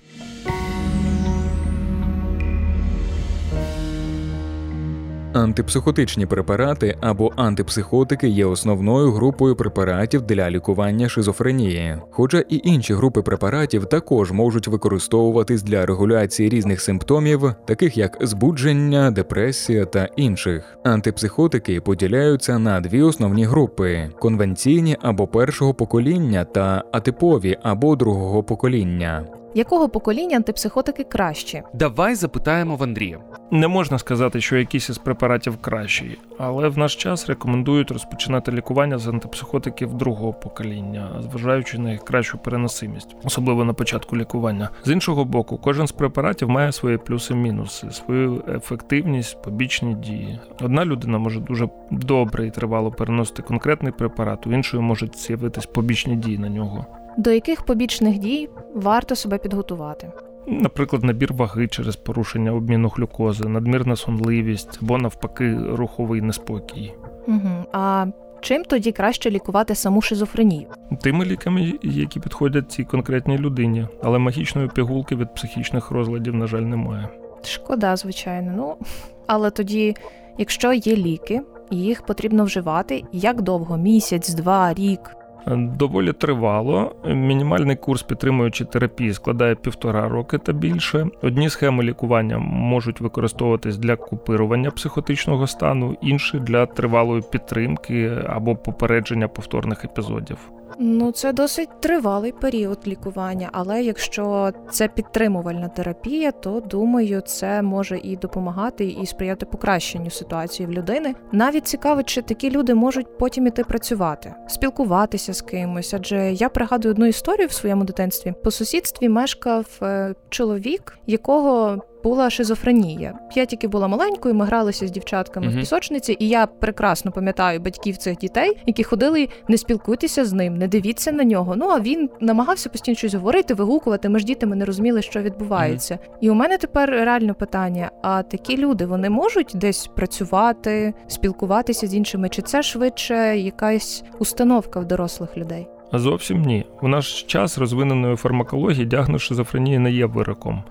Антипсихотичні 5.38 6.26
препарати 6.26 6.98
або 7.02 7.32
антипсихотики 7.36 8.28
є 8.28 8.46
основною 8.46 9.12
групою 9.12 9.56
препаратів 9.56 10.22
для 10.22 10.50
лікування 10.50 11.10
шизофренії. 11.10 11.98
Хоча 12.12 12.40
і 12.50 12.62
інші 12.64 12.94
групи 12.94 13.22
препаратів 13.22 13.86
також 13.86 14.32
можуть 14.32 14.68
використовуватись 14.68 15.64
для 15.64 15.86
регуляції 15.86 16.50
різних 16.50 16.82
симптомів, 16.82 17.54
таких 17.66 17.98
як 17.98 18.18
збудження, 18.22 19.12
депресія 19.12 19.86
та 19.86 20.10
інших. 20.16 20.78
Антипсихотики 20.84 21.82
поділяються 21.82 22.60
на 22.60 22.80
дві 22.80 23.02
основні 23.02 23.46
групи: 23.46 24.10
конвенційні 24.20 24.98
або 25.02 25.28
першого 25.28 25.74
покоління 25.74 26.44
та 26.44 26.84
атипові 26.92 27.58
або 27.64 27.96
другого 27.96 28.44
покоління. 28.44 29.26
Якого 29.58 29.90
покоління 29.90 30.36
антипсихотики 30.36 31.04
кращі? 31.04 31.64
Давай 31.74 32.16
запитаємо 32.16 32.76
в 32.76 32.84
Андрія. 32.84 33.20
Не 33.52 33.68
можна 33.68 34.00
сказати, 34.00 34.42
що 34.42 34.58
якийсь 34.58 34.90
із 34.90 34.98
препаратів 34.98 35.58
кращий, 35.58 36.20
але 36.38 36.70
в 36.70 36.78
наш 36.78 36.96
час 36.96 37.30
рекомендують 37.30 37.92
розпочинати 37.92 38.52
лікування 38.52 38.98
з 38.98 39.08
антипсихотиків 39.08 39.94
другого 39.94 40.34
покоління, 40.34 41.24
зважаючи 41.30 41.78
на 41.78 41.92
їх 41.92 42.04
кращу 42.04 42.38
переносимість, 42.38 43.16
особливо 43.24 43.66
на 43.66 43.74
початку 43.74 44.18
лікування. 44.18 44.70
З 44.86 44.92
іншого 44.92 45.26
боку, 45.26 45.58
кожен 45.58 45.88
з 45.88 45.92
препаратів 45.92 46.50
має 46.50 46.72
свої 46.72 46.98
плюси-мінуси, 46.98 47.92
свою 47.92 48.44
ефективність, 48.56 49.42
побічні 49.42 49.96
дії. 49.96 50.40
Одна 50.62 50.86
людина 50.86 51.18
може 51.18 51.40
дуже 51.40 51.70
добре 51.92 52.48
і 52.48 52.52
тривало 52.52 52.92
переносити 52.92 53.42
конкретний 53.42 53.92
препарат, 53.92 54.48
у 54.48 54.52
іншої 54.52 54.84
можуть 54.84 55.18
з'явитись 55.18 55.66
побічні 55.66 56.16
дії 56.16 56.38
на 56.38 56.50
нього. 56.50 56.86
До 57.18 57.32
яких 57.32 57.66
побічних 57.66 58.18
дій 58.18 58.50
варто 58.76 59.16
себе 59.16 59.38
підготувати? 59.38 60.12
Наприклад, 60.48 61.04
набір 61.04 61.34
ваги 61.34 61.68
через 61.68 61.96
порушення 61.96 62.52
обміну 62.52 62.88
глюкози, 62.88 63.48
надмірна 63.48 63.96
сонливість 63.96 64.80
або 64.82 64.98
навпаки 64.98 65.58
руховий 65.72 66.22
неспокій. 66.22 66.94
Угу. 67.28 67.66
А 67.72 68.06
чим 68.42 68.64
тоді 68.64 68.92
краще 68.92 69.32
лікувати 69.32 69.76
саму 69.76 70.02
шизофренію? 70.02 70.68
Тими 71.02 71.26
ліками, 71.26 71.74
які 71.84 72.20
підходять 72.20 72.72
цій 72.72 72.84
конкретній 72.84 73.38
людині, 73.38 73.88
але 74.04 74.20
магічної 74.20 74.68
пігулки 74.68 75.16
від 75.16 75.34
психічних 75.34 75.92
розладів, 75.92 76.36
на 76.36 76.48
жаль, 76.48 76.62
немає. 76.62 77.10
Шкода, 77.44 77.96
звичайно. 77.96 78.54
Ну 78.56 78.88
але 79.28 79.52
тоді, 79.52 79.96
якщо 80.38 80.74
є 80.74 80.96
ліки, 80.96 81.42
їх 81.72 82.06
потрібно 82.06 82.44
вживати 82.44 83.04
як 83.12 83.42
довго? 83.42 83.78
Місяць, 83.78 84.34
два, 84.34 84.74
рік. 84.74 85.17
Доволі 85.56 86.14
тривало. 86.14 86.96
Мінімальний 87.06 87.76
курс 87.76 88.04
підтримуючої 88.04 88.70
терапії 88.70 89.14
складає 89.14 89.56
півтора 89.56 90.10
роки 90.10 90.38
та 90.38 90.54
більше. 90.54 91.08
Одні 91.22 91.50
схеми 91.50 91.84
лікування 91.84 92.38
можуть 92.40 93.02
використовуватись 93.02 93.78
для 93.78 93.96
купирування 93.96 94.72
психотичного 94.72 95.48
стану, 95.48 95.98
інші 96.02 96.40
для 96.40 96.66
тривалої 96.66 97.24
підтримки 97.32 98.12
або 98.28 98.56
попередження 98.56 99.28
повторних 99.28 99.86
епізодів. 99.86 100.38
Ну, 100.80 101.12
це 101.12 101.34
досить 101.34 101.70
тривалий 101.80 102.32
період 102.32 102.80
лікування, 102.88 103.50
але 103.52 103.84
якщо 103.84 104.52
це 104.72 104.88
підтримувальна 104.88 105.68
терапія, 105.68 106.32
то 106.32 106.60
думаю, 106.60 107.22
це 107.22 107.62
може 107.62 107.98
і 108.04 108.16
допомагати, 108.16 108.86
і 108.86 109.06
сприяти 109.06 109.46
покращенню 109.46 110.10
ситуації 110.10 110.68
в 110.68 110.72
людини. 110.72 111.16
Навіть 111.32 111.68
цікаво, 111.68 112.04
чи 112.04 112.22
такі 112.22 112.52
люди 112.52 112.74
можуть 112.74 113.18
потім 113.18 113.48
іти 113.48 113.64
працювати, 113.64 114.34
спілкуватися 114.48 115.34
з 115.34 115.42
кимось. 115.42 115.94
Адже 115.94 116.34
я 116.34 116.50
пригадую 116.50 116.94
одну 116.94 117.06
історію 117.06 117.48
в 117.48 117.52
своєму 117.52 117.84
дитинстві. 117.84 118.34
По 118.44 118.52
сусідстві 118.52 119.10
мешкав 119.10 119.66
е, 119.82 120.16
чоловік, 120.30 121.00
якого 121.08 121.82
була 122.04 122.30
шизофренія. 122.30 123.14
Я 123.36 123.46
тільки 123.46 123.68
була 123.68 123.88
маленькою, 123.88 124.36
ми 124.36 124.46
гралися 124.46 124.88
з 124.88 124.92
дівчатками 124.92 125.48
Мгм. 125.48 125.56
в 125.56 125.60
пісочниці, 125.60 126.18
і 126.20 126.28
я 126.30 126.46
прекрасно 126.48 127.12
пам'ятаю 127.12 127.60
батьків 127.60 127.98
цих 127.98 128.18
дітей, 128.18 128.58
які 128.66 128.84
ходили, 128.84 129.28
не 129.48 129.58
спілкуйтеся 129.58 130.26
з 130.26 130.34
ним, 130.34 130.58
не 130.58 130.68
дивіться 130.68 131.12
на 131.12 131.24
нього. 131.24 131.56
Ну 131.56 131.66
а 131.70 131.80
він 131.80 132.10
намагався 132.20 132.70
постійно 132.70 132.96
щось 132.96 133.14
говорити, 133.14 133.54
вигукувати. 133.54 134.10
Ми 134.10 134.20
ж 134.20 134.26
діти 134.26 134.46
ми 134.46 134.56
не 134.56 134.66
розуміли, 134.66 135.02
що 135.02 135.22
відбувається. 135.22 136.00
І 136.22 136.30
у 136.30 136.34
мене 136.34 136.58
тепер 136.58 136.90
реально 136.90 137.34
питання: 137.34 137.92
а 138.02 138.24
такі 138.24 138.58
люди 138.58 138.86
вони 138.86 139.10
можуть 139.10 139.52
десь 139.56 139.88
працювати, 139.88 140.94
спілкуватися 141.08 141.88
з 141.88 141.96
іншими? 141.96 142.30
Чи 142.30 142.42
це 142.42 142.64
швидше 142.64 143.38
якась 143.38 144.04
установка 144.20 144.80
в 144.80 144.86
дорослих 144.86 145.38
людей? 145.38 145.68
А 145.92 146.00
зовсім 146.00 146.42
ні. 146.42 146.66
У 146.82 146.88
наш 146.88 147.24
час 147.24 147.58
розвиненої 147.58 148.16
фармакології 148.16 148.86
діагноз 148.86 149.22
шизофренії 149.22 149.80
не 149.80 149.92
є 149.92 150.06
вироком. 150.06 150.64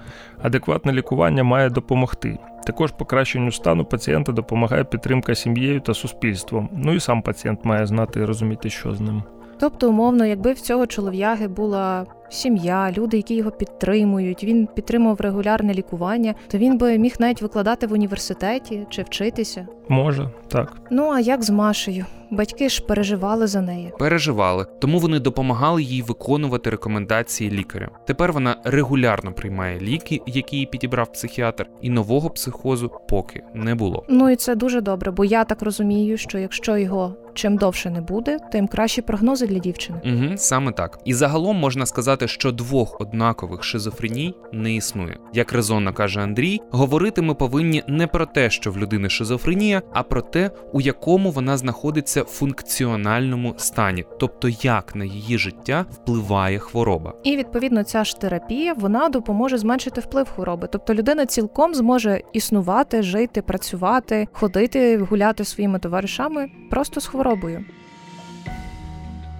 Адекватне 0.43 0.93
лікування 0.93 1.45
має 1.45 1.71
допомогти. 1.71 2.39
Також 2.67 2.93
покращенню 2.93 3.53
стану 3.53 3.85
пацієнта 3.85 4.33
допомагає 4.33 4.85
підтримка 4.85 5.35
сім'єю 5.35 5.81
та 5.81 5.95
суспільством. 5.95 6.69
Ну 6.73 6.93
і 6.93 7.01
сам 7.01 7.23
пацієнт 7.23 7.65
має 7.65 7.87
знати 7.87 8.21
і 8.21 8.25
розуміти, 8.25 8.71
що 8.71 8.95
з 8.95 9.01
ним. 9.01 9.23
Тобто, 9.59 9.89
умовно, 9.89 10.27
якби 10.27 10.53
в 10.53 10.61
цього 10.61 10.87
чолов'яги 10.87 11.49
була 11.49 12.07
сім'я, 12.29 12.93
люди, 12.97 13.17
які 13.17 13.35
його 13.35 13.51
підтримують, 13.51 14.45
він 14.45 14.69
підтримував 14.75 15.21
регулярне 15.21 15.75
лікування, 15.75 16.35
то 16.49 16.59
він 16.59 16.79
би 16.79 16.99
міг 16.99 17.15
навіть 17.19 17.43
викладати 17.43 17.87
в 17.87 17.93
університеті 17.93 18.87
чи 18.91 19.03
вчитися. 19.03 19.67
Може, 19.89 20.31
так. 20.49 20.77
Ну 20.91 21.11
а 21.11 21.21
як 21.21 21.43
з 21.43 21.51
Машею? 21.51 22.07
Батьки 22.31 22.69
ж 22.69 22.83
переживали 22.83 23.47
за 23.47 23.61
неї. 23.61 23.93
Переживали, 23.99 24.67
тому 24.79 24.99
вони 24.99 25.21
допомагали 25.21 25.83
їй 25.83 26.03
виконувати 26.03 26.71
рекомендації 26.71 27.51
лікаря. 27.51 27.89
Тепер 28.07 28.33
вона 28.33 28.57
регулярно 28.65 29.33
приймає 29.33 29.81
ліки, 29.81 30.21
які 30.27 30.57
їй 30.57 30.67
підібрав 30.67 31.13
психіатр, 31.13 31.67
і 31.81 31.91
нового 31.91 32.31
психозу 32.31 32.91
поки 33.09 33.43
не 33.55 33.75
було. 33.75 34.05
Ну 34.09 34.31
і 34.31 34.37
це 34.37 34.55
дуже 34.55 34.81
добре, 34.81 35.11
бо 35.11 35.25
я 35.25 35.45
так 35.45 35.63
розумію, 35.63 36.17
що 36.17 36.39
якщо 36.39 36.77
його 36.77 37.15
чим 37.37 37.57
довше 37.57 37.91
не 37.91 38.01
буде, 38.01 38.39
тим 38.53 38.69
кращі 38.69 39.03
прогнози 39.03 39.47
для 39.47 39.59
дівчини. 39.59 39.99
Угу, 40.05 40.37
саме 40.37 40.73
так. 40.73 40.99
І 41.05 41.15
загалом 41.15 41.57
можна 41.57 41.87
сказати, 41.87 42.16
що 42.25 42.53
двох 42.53 43.01
однакових 43.01 43.65
шизофреній 43.65 44.35
не 44.53 44.75
існує. 44.75 45.19
Як 45.33 45.53
резонно 45.53 45.93
каже 45.93 46.21
Андрій, 46.21 46.61
говорити 46.71 47.23
ми 47.23 47.35
повинні 47.35 47.83
не 47.89 48.07
про 48.07 48.27
те, 48.27 48.51
що 48.51 48.73
в 48.73 48.79
людини 48.79 49.09
шизофренія, 49.09 49.83
а 49.93 50.03
про 50.03 50.23
те, 50.23 50.51
у 50.73 50.81
якому 50.81 51.31
вона 51.31 51.57
знаходиться 51.57 52.23
в 52.23 52.27
функціональному 52.27 53.55
стані, 53.57 54.05
тобто 54.19 54.49
як 54.63 54.97
на 54.97 55.05
її 55.05 55.39
життя 55.39 55.87
впливає 55.91 56.59
хвороба. 56.59 57.15
І 57.25 57.37
відповідно 57.37 57.85
ця 57.85 58.05
ж 58.05 58.21
терапія 58.21 58.73
вона 58.73 59.09
допоможе 59.09 59.59
зменшити 59.59 60.01
вплив 60.01 60.29
хвороби. 60.29 60.69
Тобто 60.73 60.95
людина 60.95 61.27
цілком 61.27 61.75
зможе 61.75 62.23
існувати, 62.33 63.03
жити, 63.03 63.43
працювати, 63.43 64.29
ходити, 64.33 64.99
гуляти 64.99 65.45
своїми 65.45 65.79
товаришами 65.79 66.51
просто 66.71 67.01
з 67.01 67.07
хворобою. 67.07 67.65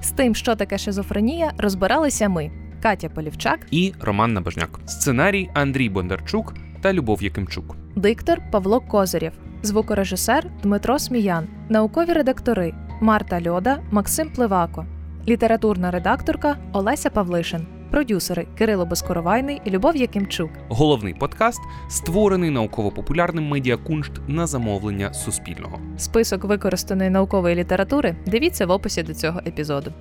З 0.03 0.11
тим, 0.11 0.35
що 0.35 0.57
таке 0.57 0.79
шизофренія, 0.79 1.53
розбиралися 1.59 2.29
ми. 2.29 2.66
Катя 2.83 3.09
Полівчак, 3.09 3.59
І 3.71 3.93
Роман 4.01 4.33
Набожняк. 4.33 4.81
Сценарій 4.87 5.51
Андрій 5.55 5.89
Бондарчук 5.89 6.55
та 6.81 6.93
Любов 6.93 7.23
Якимчук. 7.23 7.77
диктор 7.97 8.41
Павло 8.53 8.81
Козирєв, 8.81 9.33
звукорежисер 9.63 10.47
Дмитро 10.63 10.99
Сміян, 10.99 11.47
наукові 11.69 12.13
редактори 12.13 12.73
Марта 13.01 13.41
Льода, 13.51 13.79
Максим 13.91 14.31
Пливако, 14.31 14.87
літературна 15.29 15.91
редакторка 15.91 16.57
Олеся 16.73 17.11
Павлишин, 17.11 17.67
продюсери 17.91 18.47
Кирило 18.59 18.87
Безкоровайний 18.87 19.61
і 19.65 19.71
Любов 19.71 19.97
Якимчук. 19.97 20.51
Головний 20.69 21.15
подкаст 21.15 21.61
створений 21.89 22.51
науково-популярним 22.51 23.49
медіакуншт 23.49 24.13
на 24.29 24.47
замовлення 24.47 25.15
Суспільного. 25.15 25.81
Список 25.97 26.45
використаної 26.45 27.11
наукової 27.11 27.55
літератури 27.55 28.17
дивіться 28.27 28.67
в 28.67 28.71
описі 28.71 29.03
до 29.03 29.15
цього 29.15 29.41
епізоду. 29.47 29.93